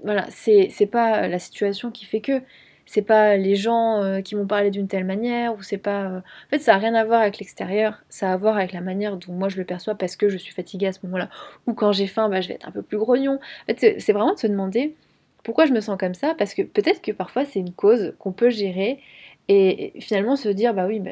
voilà, 0.02 0.26
c'est 0.30 0.90
pas 0.90 1.28
la 1.28 1.38
situation 1.38 1.92
qui 1.92 2.06
fait 2.06 2.20
que, 2.20 2.42
c'est 2.86 3.02
pas 3.02 3.36
les 3.36 3.56
gens 3.56 4.02
euh, 4.02 4.20
qui 4.20 4.36
m'ont 4.36 4.46
parlé 4.46 4.70
d'une 4.70 4.88
telle 4.88 5.04
manière, 5.04 5.54
ou 5.54 5.62
c'est 5.62 5.78
pas... 5.78 6.04
Euh, 6.04 6.18
en 6.18 6.50
fait, 6.50 6.58
ça 6.58 6.74
a 6.74 6.78
rien 6.78 6.94
à 6.94 7.04
voir 7.04 7.20
avec 7.20 7.38
l'extérieur, 7.38 8.02
ça 8.08 8.30
a 8.30 8.32
à 8.34 8.36
voir 8.36 8.56
avec 8.56 8.72
la 8.72 8.80
manière 8.80 9.16
dont 9.16 9.32
moi 9.32 9.48
je 9.48 9.56
le 9.56 9.64
perçois 9.64 9.94
parce 9.94 10.16
que 10.16 10.28
je 10.28 10.36
suis 10.36 10.52
fatiguée 10.52 10.86
à 10.88 10.92
ce 10.92 11.00
moment-là. 11.04 11.28
Ou 11.66 11.74
quand 11.74 11.92
j'ai 11.92 12.06
faim, 12.06 12.28
bah, 12.28 12.40
je 12.40 12.48
vais 12.48 12.54
être 12.54 12.68
un 12.68 12.72
peu 12.72 12.82
plus 12.82 12.98
grognon. 12.98 13.34
En 13.34 13.66
fait, 13.66 14.00
c'est 14.00 14.12
vraiment 14.12 14.34
de 14.34 14.38
se 14.38 14.46
demander 14.46 14.94
pourquoi 15.42 15.66
je 15.66 15.72
me 15.72 15.80
sens 15.80 15.98
comme 15.98 16.14
ça, 16.14 16.34
parce 16.36 16.54
que 16.54 16.62
peut-être 16.62 17.02
que 17.02 17.12
parfois 17.12 17.44
c'est 17.44 17.58
une 17.58 17.72
cause 17.72 18.14
qu'on 18.18 18.32
peut 18.32 18.50
gérer, 18.50 19.00
et, 19.48 19.92
finalement 20.00 20.36
se 20.36 20.48
dire, 20.48 20.74
bah 20.74 20.86
oui, 20.86 21.00
bah, 21.00 21.10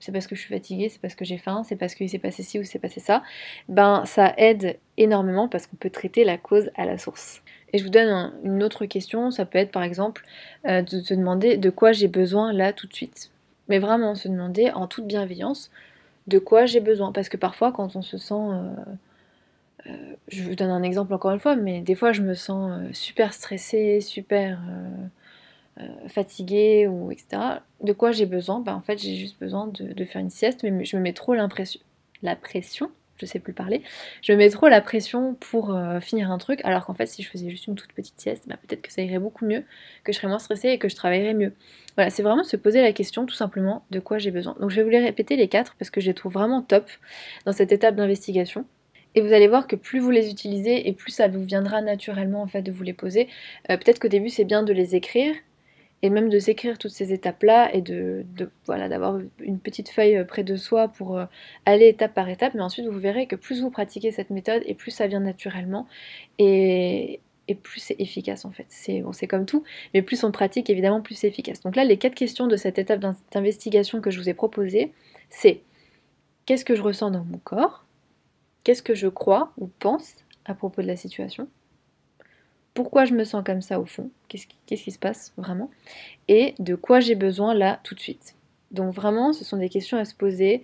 c'est 0.00 0.12
parce 0.12 0.26
que 0.26 0.34
je 0.34 0.40
suis 0.40 0.52
fatiguée, 0.52 0.88
c'est 0.88 1.00
parce 1.00 1.14
que 1.14 1.24
j'ai 1.24 1.38
faim, 1.38 1.62
c'est 1.64 1.76
parce 1.76 1.94
qu'il 1.94 2.08
s'est 2.08 2.18
passé 2.18 2.42
ci 2.42 2.58
ou 2.58 2.64
c'est 2.64 2.78
passé 2.78 3.00
ça, 3.00 3.22
ben 3.68 4.04
ça 4.06 4.34
aide 4.36 4.78
énormément 4.96 5.48
parce 5.48 5.66
qu'on 5.66 5.76
peut 5.76 5.90
traiter 5.90 6.24
la 6.24 6.38
cause 6.38 6.70
à 6.76 6.84
la 6.84 6.98
source. 6.98 7.42
Et 7.76 7.78
je 7.78 7.84
vous 7.84 7.90
donne 7.90 8.32
une 8.42 8.62
autre 8.62 8.86
question, 8.86 9.30
ça 9.30 9.44
peut 9.44 9.58
être 9.58 9.70
par 9.70 9.82
exemple 9.82 10.24
euh, 10.66 10.80
de 10.80 10.98
se 10.98 11.12
demander 11.12 11.58
de 11.58 11.68
quoi 11.68 11.92
j'ai 11.92 12.08
besoin 12.08 12.50
là 12.54 12.72
tout 12.72 12.86
de 12.86 12.94
suite. 12.94 13.30
Mais 13.68 13.78
vraiment 13.78 14.14
se 14.14 14.28
demander 14.28 14.70
en 14.70 14.86
toute 14.86 15.06
bienveillance 15.06 15.70
de 16.26 16.38
quoi 16.38 16.64
j'ai 16.64 16.80
besoin. 16.80 17.12
Parce 17.12 17.28
que 17.28 17.36
parfois 17.36 17.72
quand 17.72 17.94
on 17.94 18.00
se 18.00 18.16
sent... 18.16 18.32
Euh, 18.32 18.70
euh, 19.88 20.14
je 20.28 20.42
vous 20.44 20.54
donne 20.54 20.70
un 20.70 20.82
exemple 20.82 21.12
encore 21.12 21.32
une 21.32 21.38
fois, 21.38 21.54
mais 21.54 21.82
des 21.82 21.94
fois 21.94 22.12
je 22.12 22.22
me 22.22 22.32
sens 22.32 22.80
super 22.94 23.34
stressée, 23.34 24.00
super 24.00 24.58
fatiguée, 26.08 26.86
ou 26.86 27.12
etc. 27.12 27.58
De 27.82 27.92
quoi 27.92 28.10
j'ai 28.10 28.24
besoin? 28.24 28.60
Ben, 28.60 28.72
En 28.72 28.80
fait 28.80 28.96
j'ai 28.96 29.16
juste 29.16 29.38
besoin 29.38 29.66
de, 29.66 29.92
de, 29.92 30.04
faire 30.06 30.22
une 30.22 30.30
sieste, 30.30 30.62
mais 30.62 30.82
je 30.86 30.96
me 30.96 31.02
mets 31.02 31.12
trop. 31.12 31.34
La 32.22 32.36
pression 32.36 32.90
je 33.18 33.26
sais 33.26 33.38
plus 33.38 33.52
parler, 33.52 33.82
je 34.22 34.32
mets 34.32 34.50
trop 34.50 34.68
la 34.68 34.80
pression 34.80 35.34
pour 35.34 35.74
euh, 35.74 36.00
finir 36.00 36.30
un 36.30 36.38
truc, 36.38 36.60
alors 36.64 36.86
qu'en 36.86 36.94
fait 36.94 37.06
si 37.06 37.22
je 37.22 37.28
faisais 37.28 37.50
juste 37.50 37.66
une 37.66 37.74
toute 37.74 37.92
petite 37.92 38.20
sieste, 38.20 38.44
bah, 38.46 38.56
peut-être 38.60 38.82
que 38.82 38.92
ça 38.92 39.02
irait 39.02 39.18
beaucoup 39.18 39.46
mieux, 39.46 39.64
que 40.04 40.12
je 40.12 40.18
serais 40.18 40.28
moins 40.28 40.38
stressée 40.38 40.68
et 40.68 40.78
que 40.78 40.88
je 40.88 40.96
travaillerais 40.96 41.34
mieux. 41.34 41.52
Voilà, 41.96 42.10
c'est 42.10 42.22
vraiment 42.22 42.44
se 42.44 42.56
poser 42.56 42.82
la 42.82 42.92
question 42.92 43.26
tout 43.26 43.34
simplement 43.34 43.84
de 43.90 44.00
quoi 44.00 44.18
j'ai 44.18 44.30
besoin. 44.30 44.54
Donc 44.60 44.70
je 44.70 44.76
vais 44.76 44.82
vous 44.82 44.90
les 44.90 44.98
répéter 44.98 45.36
les 45.36 45.48
quatre 45.48 45.74
parce 45.78 45.90
que 45.90 46.00
je 46.00 46.06
les 46.06 46.14
trouve 46.14 46.32
vraiment 46.32 46.62
top 46.62 46.88
dans 47.46 47.52
cette 47.52 47.72
étape 47.72 47.96
d'investigation. 47.96 48.66
Et 49.14 49.22
vous 49.22 49.32
allez 49.32 49.48
voir 49.48 49.66
que 49.66 49.76
plus 49.76 49.98
vous 49.98 50.10
les 50.10 50.30
utilisez 50.30 50.88
et 50.88 50.92
plus 50.92 51.10
ça 51.10 51.26
vous 51.26 51.42
viendra 51.42 51.80
naturellement 51.80 52.42
en 52.42 52.46
fait 52.46 52.60
de 52.60 52.70
vous 52.70 52.82
les 52.82 52.92
poser. 52.92 53.28
Euh, 53.70 53.78
peut-être 53.78 53.98
qu'au 53.98 54.08
début 54.08 54.28
c'est 54.28 54.44
bien 54.44 54.62
de 54.62 54.74
les 54.74 54.94
écrire, 54.94 55.34
et 56.02 56.10
même 56.10 56.28
de 56.28 56.38
s'écrire 56.38 56.78
toutes 56.78 56.92
ces 56.92 57.12
étapes-là 57.12 57.74
et 57.74 57.80
de, 57.80 58.24
voilà 58.66 58.88
d'avoir 58.88 59.18
une 59.40 59.58
petite 59.58 59.88
feuille 59.88 60.16
euh, 60.16 60.24
près 60.24 60.44
de 60.44 60.56
soi 60.56 60.88
pour 60.88 61.18
euh, 61.18 61.24
aller 61.64 61.88
étape 61.88 62.14
par 62.14 62.28
étape. 62.28 62.54
Mais 62.54 62.60
ensuite, 62.60 62.86
vous 62.86 62.98
verrez 62.98 63.26
que 63.26 63.36
plus 63.36 63.62
vous 63.62 63.70
pratiquez 63.70 64.10
cette 64.12 64.30
méthode 64.30 64.62
et 64.66 64.74
plus 64.74 64.90
ça 64.90 65.06
vient 65.06 65.20
naturellement 65.20 65.86
et, 66.38 67.20
plus 67.62 67.80
c'est 67.80 67.96
efficace 68.00 68.44
en 68.44 68.50
fait. 68.50 68.66
C'est 68.68 69.26
comme 69.28 69.46
tout, 69.46 69.62
mais 69.94 70.02
plus 70.02 70.24
on 70.24 70.32
pratique, 70.32 70.68
évidemment, 70.68 71.00
plus 71.00 71.14
c'est 71.14 71.28
efficace. 71.28 71.60
Donc 71.60 71.76
là, 71.76 71.84
les 71.84 71.96
quatre 71.96 72.14
questions 72.14 72.48
de 72.48 72.56
cette 72.56 72.78
étape 72.78 73.00
d'investigation 73.32 74.00
que 74.00 74.10
je 74.10 74.20
vous 74.20 74.28
ai 74.28 74.34
proposée, 74.34 74.92
c'est 75.30 75.60
qu'est-ce 76.44 76.64
que 76.64 76.74
je 76.74 76.82
ressens 76.82 77.12
dans 77.12 77.24
mon 77.24 77.38
corps? 77.38 77.84
Qu'est-ce 78.64 78.82
que 78.82 78.96
je 78.96 79.06
crois 79.06 79.52
ou 79.58 79.68
pense 79.78 80.16
à 80.44 80.54
propos 80.54 80.82
de 80.82 80.88
la 80.88 80.96
situation? 80.96 81.48
Pourquoi 82.76 83.06
je 83.06 83.14
me 83.14 83.24
sens 83.24 83.42
comme 83.44 83.62
ça 83.62 83.80
au 83.80 83.86
fond, 83.86 84.10
qu'est-ce 84.28 84.46
qui, 84.84 84.90
se 84.90 84.98
passe 84.98 85.32
vraiment, 85.38 85.70
et 86.28 86.54
de 86.58 86.74
quoi 86.74 87.00
j'ai 87.00 87.14
besoin 87.14 87.54
là 87.54 87.80
tout 87.82 87.94
de 87.94 88.00
suite? 88.00 88.36
Donc 88.70 88.92
vraiment, 88.92 89.32
ce 89.32 89.44
sont 89.44 89.56
des 89.56 89.70
questions 89.70 89.96
à 89.96 90.04
se 90.04 90.14
poser 90.14 90.62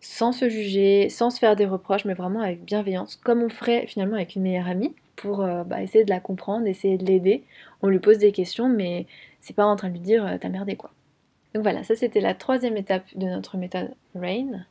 sans 0.00 0.32
se 0.32 0.48
juger, 0.48 1.08
sans 1.08 1.30
se 1.30 1.38
faire 1.38 1.54
des 1.54 1.64
reproches, 1.64 2.04
mais 2.04 2.14
vraiment 2.14 2.40
avec 2.40 2.64
bienveillance, 2.64 3.14
comme 3.14 3.40
on 3.40 3.48
ferait 3.48 3.86
finalement 3.86 4.16
avec 4.16 4.34
une 4.34 4.42
meilleure 4.42 4.66
amie, 4.66 4.94
pour 5.14 5.42
euh, 5.42 5.62
bah, 5.62 5.80
essayer 5.80 6.04
de 6.04 6.10
la 6.10 6.18
comprendre, 6.18 6.66
essayer 6.66 6.98
de 6.98 7.04
l'aider. 7.04 7.44
On 7.82 7.88
lui 7.88 8.00
pose 8.00 8.18
des 8.18 8.32
questions, 8.32 8.68
mais 8.68 9.06
c'est 9.40 9.54
pas 9.54 9.64
en 9.64 9.76
train 9.76 9.88
de 9.88 9.92
lui 9.92 10.00
dire 10.00 10.26
euh, 10.26 10.36
t'as 10.40 10.48
merdé 10.48 10.74
quoi. 10.74 10.90
Donc 11.54 11.62
voilà, 11.62 11.84
ça 11.84 11.94
c'était 11.94 12.20
la 12.20 12.34
troisième 12.34 12.76
étape 12.76 13.04
de 13.14 13.26
notre 13.26 13.56
méthode 13.56 13.94
RAIN. 14.16 14.66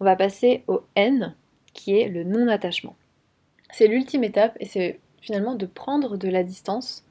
On 0.00 0.04
va 0.04 0.16
passer 0.16 0.64
au 0.66 0.82
N, 0.96 1.36
qui 1.74 1.96
est 1.96 2.08
le 2.08 2.24
non-attachement. 2.24 2.96
C'est 3.70 3.86
l'ultime 3.86 4.24
étape 4.24 4.56
et 4.58 4.64
c'est 4.64 4.98
finalement 5.22 5.54
de 5.54 5.64
prendre 5.66 6.18
de 6.18 6.28
la 6.28 6.42
distance 6.42 7.04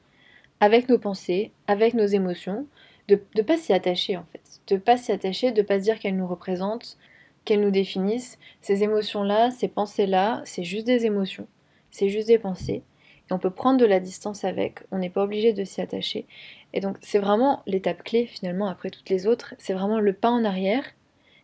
avec 0.60 0.88
nos 0.88 0.98
pensées, 0.98 1.50
avec 1.66 1.94
nos 1.94 2.06
émotions, 2.06 2.66
de 3.08 3.20
ne 3.34 3.42
pas 3.42 3.56
s'y 3.56 3.72
attacher 3.72 4.16
en 4.16 4.24
fait, 4.30 4.60
de 4.68 4.76
ne 4.76 4.80
pas 4.80 4.96
s'y 4.96 5.10
attacher, 5.10 5.50
de 5.50 5.60
ne 5.60 5.66
pas 5.66 5.78
se 5.78 5.84
dire 5.84 5.98
qu'elles 5.98 6.16
nous 6.16 6.26
représentent, 6.26 6.96
qu'elles 7.44 7.60
nous 7.60 7.72
définissent. 7.72 8.38
Ces 8.60 8.84
émotions-là, 8.84 9.50
ces 9.50 9.66
pensées-là, 9.66 10.42
c'est 10.44 10.62
juste 10.62 10.86
des 10.86 11.04
émotions, 11.04 11.48
c'est 11.90 12.08
juste 12.08 12.28
des 12.28 12.38
pensées. 12.38 12.82
Et 13.28 13.32
on 13.32 13.38
peut 13.38 13.50
prendre 13.50 13.80
de 13.80 13.86
la 13.86 13.98
distance 13.98 14.44
avec, 14.44 14.80
on 14.92 14.98
n'est 14.98 15.10
pas 15.10 15.24
obligé 15.24 15.52
de 15.52 15.64
s'y 15.64 15.80
attacher. 15.80 16.26
Et 16.74 16.80
donc 16.80 16.96
c'est 17.00 17.18
vraiment 17.18 17.62
l'étape 17.66 18.04
clé 18.04 18.26
finalement 18.26 18.68
après 18.68 18.90
toutes 18.90 19.10
les 19.10 19.26
autres, 19.26 19.54
c'est 19.58 19.74
vraiment 19.74 19.98
le 19.98 20.12
pas 20.12 20.30
en 20.30 20.44
arrière 20.44 20.84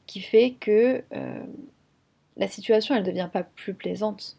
qui 0.06 0.20
fait 0.20 0.54
que 0.60 1.02
euh, 1.12 1.42
la 2.36 2.48
situation 2.48 2.94
elle 2.94 3.02
ne 3.02 3.08
devient 3.08 3.28
pas 3.32 3.42
plus 3.42 3.74
plaisante, 3.74 4.38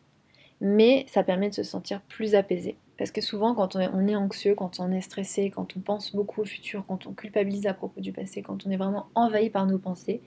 mais 0.61 1.05
ça 1.07 1.23
permet 1.23 1.49
de 1.49 1.55
se 1.55 1.63
sentir 1.63 2.01
plus 2.01 2.35
apaisé. 2.35 2.77
Parce 2.97 3.11
que 3.11 3.21
souvent, 3.21 3.55
quand 3.55 3.77
on 3.77 4.07
est, 4.07 4.15
anxieux, 4.15 4.55
quand 4.55 4.79
on 4.81 4.91
est 4.91 5.01
stressé, 5.01 5.51
quand 5.51 5.77
on 5.77 5.79
pense 5.79 6.13
beaucoup 6.13 6.41
au 6.41 6.45
futur, 6.45 6.83
quand 6.85 7.07
on 7.07 7.13
culpabilise 7.13 7.65
à 7.65 7.73
propos 7.73 8.01
du 8.01 8.11
passé, 8.11 8.41
quand 8.41 8.67
on 8.67 8.71
est 8.71 8.77
vraiment 8.77 9.07
envahi 9.15 9.49
par 9.49 9.65
nos 9.65 9.77
pensées, 9.77 10.21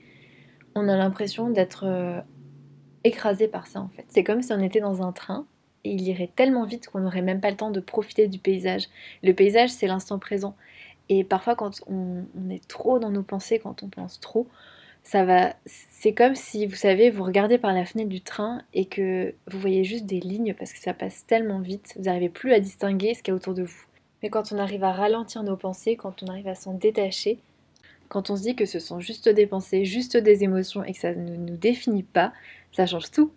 on 0.73 0.87
a 0.89 0.97
l'impression 0.97 1.51
d'être 1.51 1.85
euh, 1.85 2.19
écrasé 3.03 3.47
par 3.47 3.67
ça 3.67 3.79
en 3.79 3.89
fait. 3.89 4.05
C'est 4.07 4.23
comme 4.23 4.41
si 4.41 4.51
on 4.53 4.59
était 4.59 4.79
dans 4.79 5.03
un 5.03 5.11
train 5.11 5.45
et 5.83 5.91
il 5.91 6.01
irait 6.07 6.31
tellement 6.35 6.65
vite 6.65 6.87
qu'on 6.87 7.01
n'aurait 7.01 7.21
même 7.21 7.41
pas 7.41 7.51
le 7.51 7.57
temps 7.57 7.71
de 7.71 7.79
profiter 7.79 8.27
du 8.27 8.39
paysage. 8.39 8.87
Le 9.21 9.33
paysage, 9.33 9.69
c'est 9.69 9.87
l'instant 9.87 10.17
présent. 10.17 10.55
Et 11.09 11.23
parfois, 11.23 11.55
quand 11.55 11.81
on, 11.87 12.25
est 12.49 12.65
trop 12.67 12.99
dans 12.99 13.09
nos 13.09 13.23
pensées, 13.23 13.59
quand 13.59 13.83
on 13.83 13.89
pense 13.89 14.19
trop, 14.19 14.47
ça 15.03 15.25
va. 15.25 15.53
C'est 15.65 16.13
comme 16.13 16.35
si, 16.35 16.65
vous 16.65 16.75
savez, 16.75 17.09
vous 17.09 17.23
regardez 17.23 17.57
par 17.57 17.73
la 17.73 17.85
fenêtre 17.85 18.09
du 18.09 18.21
train 18.21 18.61
et 18.73 18.85
que 18.85 19.35
vous 19.47 19.59
voyez 19.59 19.83
juste 19.83 20.05
des 20.05 20.19
lignes 20.19 20.53
parce 20.53 20.73
que 20.73 20.79
ça 20.79 20.93
passe 20.93 21.25
tellement 21.27 21.59
vite, 21.59 21.93
vous 21.97 22.03
n'arrivez 22.03 22.29
plus 22.29 22.53
à 22.53 22.59
distinguer 22.59 23.13
ce 23.13 23.21
qu'il 23.21 23.31
y 23.31 23.33
a 23.33 23.35
autour 23.35 23.53
de 23.53 23.63
vous. 23.63 23.85
Mais 24.21 24.29
quand 24.29 24.53
on 24.53 24.57
arrive 24.57 24.83
à 24.83 24.93
ralentir 24.93 25.43
nos 25.43 25.57
pensées, 25.57 25.97
quand 25.97 26.23
on 26.23 26.27
arrive 26.27 26.47
à 26.47 26.55
s'en 26.55 26.73
détacher, 26.73 27.39
quand 28.07 28.29
on 28.29 28.37
se 28.37 28.43
dit 28.43 28.55
que 28.55 28.65
ce 28.65 28.79
sont 28.79 28.99
juste 28.99 29.27
des 29.27 29.45
pensées, 29.45 29.85
juste 29.85 30.15
des 30.15 30.43
émotions 30.43 30.83
et 30.83 30.93
que 30.93 30.99
ça 30.99 31.13
ne 31.13 31.35
nous 31.35 31.57
définit 31.57 32.03
pas, 32.03 32.31
ça 32.71 32.85
change 32.85 33.11
tout. 33.11 33.31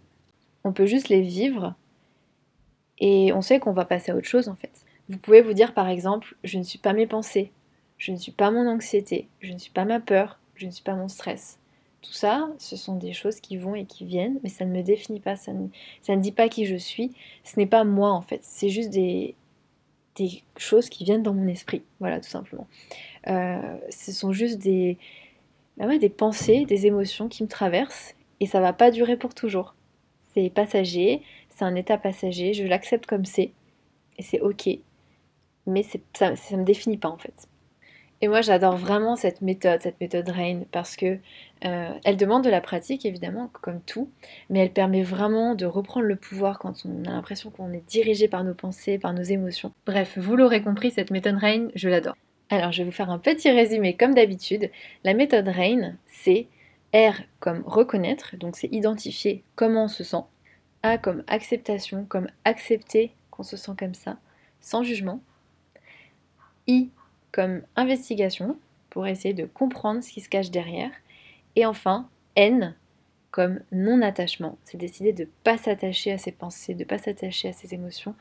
On 0.64 0.72
peut 0.72 0.86
juste 0.86 1.08
les 1.08 1.22
vivre 1.22 1.74
et 2.98 3.32
on 3.32 3.42
sait 3.42 3.58
qu'on 3.58 3.72
va 3.72 3.84
passer 3.84 4.12
à 4.12 4.16
autre 4.16 4.28
chose 4.28 4.48
en 4.48 4.54
fait. 4.54 4.70
Vous 5.08 5.18
pouvez 5.18 5.40
vous 5.42 5.52
dire 5.52 5.74
par 5.74 5.88
exemple, 5.88 6.36
je 6.44 6.58
ne 6.58 6.62
suis 6.62 6.78
pas 6.78 6.92
mes 6.92 7.06
pensées, 7.06 7.50
je 7.98 8.12
ne 8.12 8.16
suis 8.16 8.32
pas 8.32 8.50
mon 8.50 8.68
anxiété, 8.68 9.28
je 9.40 9.52
ne 9.52 9.58
suis 9.58 9.70
pas 9.70 9.84
ma 9.84 10.00
peur, 10.00 10.38
je 10.56 10.66
ne 10.66 10.70
suis 10.70 10.82
pas 10.82 10.94
mon 10.94 11.08
stress. 11.08 11.58
Tout 12.02 12.12
ça, 12.12 12.48
ce 12.58 12.76
sont 12.76 12.96
des 12.96 13.12
choses 13.12 13.40
qui 13.40 13.56
vont 13.56 13.74
et 13.74 13.84
qui 13.84 14.04
viennent, 14.04 14.38
mais 14.42 14.48
ça 14.48 14.64
ne 14.64 14.72
me 14.72 14.82
définit 14.82 15.20
pas, 15.20 15.36
ça 15.36 15.52
ne, 15.52 15.68
ne 16.08 16.16
dit 16.16 16.32
pas 16.32 16.48
qui 16.48 16.66
je 16.66 16.76
suis. 16.76 17.12
Ce 17.42 17.58
n'est 17.58 17.66
pas 17.66 17.84
moi 17.84 18.10
en 18.10 18.22
fait, 18.22 18.40
c'est 18.42 18.68
juste 18.68 18.90
des, 18.90 19.34
choses 20.56 20.88
qui 20.88 21.04
viennent 21.04 21.22
dans 21.22 21.34
mon 21.34 21.48
esprit, 21.48 21.82
voilà 22.00 22.20
tout 22.20 22.28
simplement. 22.28 22.66
Euh, 23.26 23.76
ce 23.90 24.12
sont 24.12 24.32
juste 24.32 24.58
des, 24.58 24.98
bah 25.76 25.98
des 25.98 26.08
pensées, 26.08 26.64
des 26.64 26.86
émotions 26.86 27.28
qui 27.28 27.42
me 27.42 27.48
traversent, 27.48 28.14
et 28.40 28.46
ça 28.46 28.60
va 28.60 28.72
pas 28.72 28.90
durer 28.90 29.16
pour 29.16 29.34
toujours. 29.34 29.74
C'est 30.32 30.48
passager, 30.50 31.22
c'est 31.50 31.64
un 31.64 31.74
état 31.74 31.98
passager, 31.98 32.54
je 32.54 32.64
l'accepte 32.64 33.06
comme 33.06 33.24
c'est, 33.24 33.52
et 34.16 34.22
c'est 34.22 34.40
ok, 34.40 34.68
mais 35.66 35.82
ça 35.82 36.30
ne 36.52 36.56
me 36.58 36.64
définit 36.64 36.98
pas 36.98 37.08
en 37.08 37.18
fait. 37.18 37.48
Et 38.22 38.28
moi, 38.28 38.40
j'adore 38.40 38.76
vraiment 38.76 39.14
cette 39.14 39.42
méthode, 39.42 39.80
cette 39.82 40.00
méthode 40.00 40.28
RAIN, 40.28 40.62
parce 40.72 40.96
que 40.96 41.18
euh, 41.64 41.92
elle 42.04 42.16
demande 42.16 42.44
de 42.44 42.50
la 42.50 42.62
pratique, 42.62 43.04
évidemment, 43.04 43.50
comme 43.60 43.80
tout, 43.82 44.08
mais 44.48 44.60
elle 44.60 44.72
permet 44.72 45.02
vraiment 45.02 45.54
de 45.54 45.66
reprendre 45.66 46.06
le 46.06 46.16
pouvoir 46.16 46.58
quand 46.58 46.86
on 46.86 47.04
a 47.04 47.12
l'impression 47.12 47.50
qu'on 47.50 47.72
est 47.72 47.86
dirigé 47.86 48.26
par 48.26 48.42
nos 48.42 48.54
pensées, 48.54 48.98
par 48.98 49.12
nos 49.12 49.22
émotions. 49.22 49.72
Bref, 49.84 50.16
vous 50.16 50.34
l'aurez 50.36 50.62
compris, 50.62 50.90
cette 50.90 51.10
méthode 51.10 51.36
RAIN, 51.36 51.68
je 51.74 51.90
l'adore. 51.90 52.16
Alors, 52.48 52.72
je 52.72 52.78
vais 52.78 52.84
vous 52.84 52.92
faire 52.92 53.10
un 53.10 53.18
petit 53.18 53.50
résumé 53.50 53.94
comme 53.96 54.14
d'habitude. 54.14 54.70
La 55.04 55.12
méthode 55.12 55.48
RAIN, 55.48 55.96
c'est 56.06 56.46
R 56.94 57.22
comme 57.40 57.62
reconnaître, 57.66 58.36
donc 58.36 58.56
c'est 58.56 58.72
identifier 58.72 59.42
comment 59.56 59.84
on 59.84 59.88
se 59.88 60.04
sent. 60.04 60.22
A 60.82 60.96
comme 60.96 61.22
acceptation, 61.26 62.06
comme 62.08 62.28
accepter 62.44 63.12
qu'on 63.30 63.42
se 63.42 63.56
sent 63.56 63.72
comme 63.78 63.94
ça, 63.94 64.16
sans 64.60 64.82
jugement. 64.82 65.20
I 66.66 66.90
comme 67.36 67.60
investigation 67.76 68.56
pour 68.88 69.06
essayer 69.06 69.34
de 69.34 69.44
comprendre 69.44 70.02
ce 70.02 70.10
qui 70.10 70.22
se 70.22 70.30
cache 70.30 70.50
derrière. 70.50 70.90
Et 71.54 71.66
enfin, 71.66 72.08
N 72.34 72.74
comme 73.30 73.60
non-attachement, 73.70 74.56
c'est 74.64 74.78
décider 74.78 75.12
de 75.12 75.24
ne 75.24 75.28
pas 75.44 75.58
s'attacher 75.58 76.12
à 76.12 76.16
ses 76.16 76.32
pensées, 76.32 76.72
de 76.72 76.78
ne 76.78 76.84
pas 76.86 76.96
s'attacher 76.96 77.48
à 77.48 77.52
ses 77.52 77.74
émotions 77.74 78.14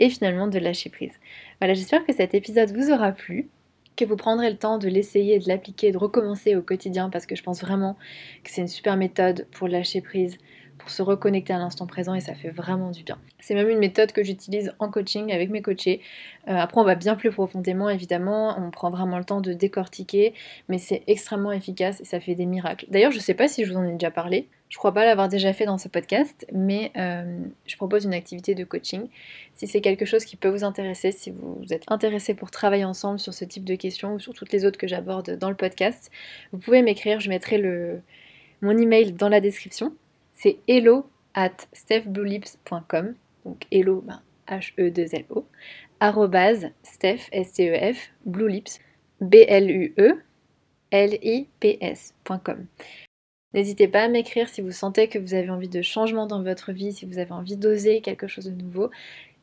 et 0.00 0.08
finalement 0.08 0.46
de 0.46 0.58
lâcher 0.58 0.88
prise. 0.88 1.12
Voilà, 1.60 1.74
j'espère 1.74 2.06
que 2.06 2.14
cet 2.14 2.32
épisode 2.32 2.74
vous 2.74 2.90
aura 2.90 3.12
plu, 3.12 3.50
que 3.94 4.06
vous 4.06 4.16
prendrez 4.16 4.50
le 4.50 4.56
temps 4.56 4.78
de 4.78 4.88
l'essayer, 4.88 5.38
de 5.38 5.48
l'appliquer, 5.48 5.92
de 5.92 5.98
recommencer 5.98 6.56
au 6.56 6.62
quotidien 6.62 7.10
parce 7.10 7.26
que 7.26 7.36
je 7.36 7.42
pense 7.42 7.60
vraiment 7.60 7.98
que 8.42 8.50
c'est 8.50 8.62
une 8.62 8.68
super 8.68 8.96
méthode 8.96 9.46
pour 9.52 9.68
lâcher 9.68 10.00
prise, 10.00 10.38
se 10.86 11.02
reconnecter 11.02 11.52
à 11.52 11.58
l'instant 11.58 11.86
présent 11.86 12.14
et 12.14 12.20
ça 12.20 12.34
fait 12.34 12.50
vraiment 12.50 12.90
du 12.90 13.02
bien. 13.02 13.18
C'est 13.40 13.54
même 13.54 13.68
une 13.68 13.78
méthode 13.78 14.12
que 14.12 14.22
j'utilise 14.22 14.72
en 14.78 14.90
coaching 14.90 15.32
avec 15.32 15.50
mes 15.50 15.62
coachés. 15.62 16.00
Euh, 16.48 16.56
après, 16.56 16.80
on 16.80 16.84
va 16.84 16.94
bien 16.94 17.14
plus 17.14 17.30
profondément, 17.30 17.88
évidemment, 17.88 18.56
on 18.58 18.70
prend 18.70 18.90
vraiment 18.90 19.18
le 19.18 19.24
temps 19.24 19.40
de 19.40 19.52
décortiquer, 19.52 20.34
mais 20.68 20.78
c'est 20.78 21.02
extrêmement 21.06 21.52
efficace 21.52 22.00
et 22.00 22.04
ça 22.04 22.20
fait 22.20 22.34
des 22.34 22.46
miracles. 22.46 22.86
D'ailleurs, 22.88 23.12
je 23.12 23.18
sais 23.18 23.34
pas 23.34 23.48
si 23.48 23.64
je 23.64 23.72
vous 23.72 23.78
en 23.78 23.84
ai 23.84 23.92
déjà 23.92 24.10
parlé, 24.10 24.48
Je 24.68 24.78
crois 24.78 24.92
pas 24.92 25.04
l'avoir 25.04 25.28
déjà 25.28 25.52
fait 25.52 25.66
dans 25.66 25.76
ce 25.76 25.88
podcast, 25.88 26.46
mais 26.52 26.92
euh, 26.96 27.38
je 27.66 27.76
propose 27.76 28.06
une 28.06 28.14
activité 28.14 28.54
de 28.54 28.64
coaching. 28.64 29.08
Si 29.54 29.66
c'est 29.66 29.82
quelque 29.82 30.06
chose 30.06 30.24
qui 30.24 30.36
peut 30.36 30.48
vous 30.48 30.64
intéresser, 30.64 31.12
si 31.12 31.30
vous 31.30 31.62
êtes 31.70 31.84
intéressé 31.88 32.32
pour 32.34 32.50
travailler 32.50 32.84
ensemble 32.84 33.18
sur 33.18 33.34
ce 33.34 33.44
type 33.44 33.64
de 33.64 33.74
questions 33.74 34.14
ou 34.14 34.18
sur 34.18 34.32
toutes 34.32 34.50
les 34.50 34.64
autres 34.64 34.78
que 34.78 34.88
j'aborde 34.88 35.36
dans 35.36 35.50
le 35.50 35.56
podcast, 35.56 36.10
vous 36.52 36.58
pouvez 36.58 36.80
m'écrire, 36.80 37.20
je 37.20 37.28
mettrai 37.28 37.62
mon 38.62 38.78
email 38.78 39.12
dans 39.12 39.28
la 39.28 39.40
description. 39.40 39.92
C'est 40.42 40.58
hello 40.66 41.06
at 41.34 41.68
stephbluelips.com. 41.72 43.14
Donc 43.44 43.64
hello, 43.70 44.00
ben, 44.00 44.20
H-E-2-L-O, 44.48 45.46
arrobase 46.00 46.72
steph, 46.82 47.28
S-T-E-F, 47.30 48.10
bluelips, 48.24 48.80
B-L-U-E, 49.20 50.20
L-I-P-S.com. 50.90 52.66
N'hésitez 53.54 53.86
pas 53.86 54.02
à 54.02 54.08
m'écrire 54.08 54.48
si 54.48 54.62
vous 54.62 54.72
sentez 54.72 55.06
que 55.06 55.20
vous 55.20 55.34
avez 55.34 55.50
envie 55.50 55.68
de 55.68 55.80
changement 55.80 56.26
dans 56.26 56.42
votre 56.42 56.72
vie, 56.72 56.92
si 56.92 57.06
vous 57.06 57.18
avez 57.18 57.30
envie 57.30 57.56
d'oser 57.56 58.00
quelque 58.00 58.26
chose 58.26 58.46
de 58.46 58.62
nouveau 58.62 58.90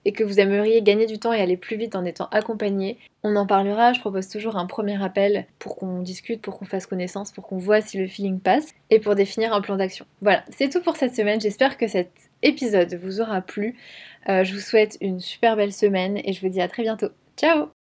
et 0.06 0.12
que 0.12 0.24
vous 0.24 0.40
aimeriez 0.40 0.82
gagner 0.82 1.06
du 1.06 1.20
temps 1.20 1.34
et 1.34 1.42
aller 1.42 1.58
plus 1.58 1.78
vite 1.78 1.96
en 1.96 2.06
étant 2.06 2.28
accompagné. 2.32 2.98
On 3.24 3.36
en 3.36 3.46
parlera, 3.46 3.94
je 3.94 4.00
propose 4.00 4.30
toujours 4.30 4.56
un 4.58 4.66
premier 4.66 5.02
appel 5.04 5.46
pour 5.60 5.76
qu'on 5.76 6.02
discute, 6.02 6.42
pour 6.42 6.58
qu'on 6.58 6.66
fasse 6.66 6.86
connaissance, 6.86 7.32
pour 7.32 7.48
qu'on 7.48 7.58
voit 7.58 7.82
si 7.82 7.98
le 7.98 8.08
feeling 8.08 8.40
passe 8.40 8.74
et 8.90 9.00
pour 9.00 9.16
définir 9.16 9.54
un 9.54 9.62
plan 9.62 9.76
d'action. 9.76 10.06
Voilà, 10.22 10.44
c'est 10.50 10.70
tout 10.70 10.82
pour 10.82 10.96
cette 10.96 11.16
semaine, 11.16 11.42
j'espère 11.42 11.78
que 11.78 11.88
cet 11.88 12.12
épisode 12.42 12.94
vous 12.96 13.22
aura 13.22 13.42
plu. 13.42 13.76
Euh, 14.30 14.44
je 14.44 14.54
vous 14.54 14.62
souhaite 14.62 14.98
une 15.02 15.20
super 15.20 15.56
belle 15.56 15.74
semaine 15.74 16.20
et 16.24 16.34
je 16.34 16.42
vous 16.42 16.50
dis 16.50 16.62
à 16.62 16.68
très 16.68 16.84
bientôt. 16.84 17.10
Ciao 17.38 17.79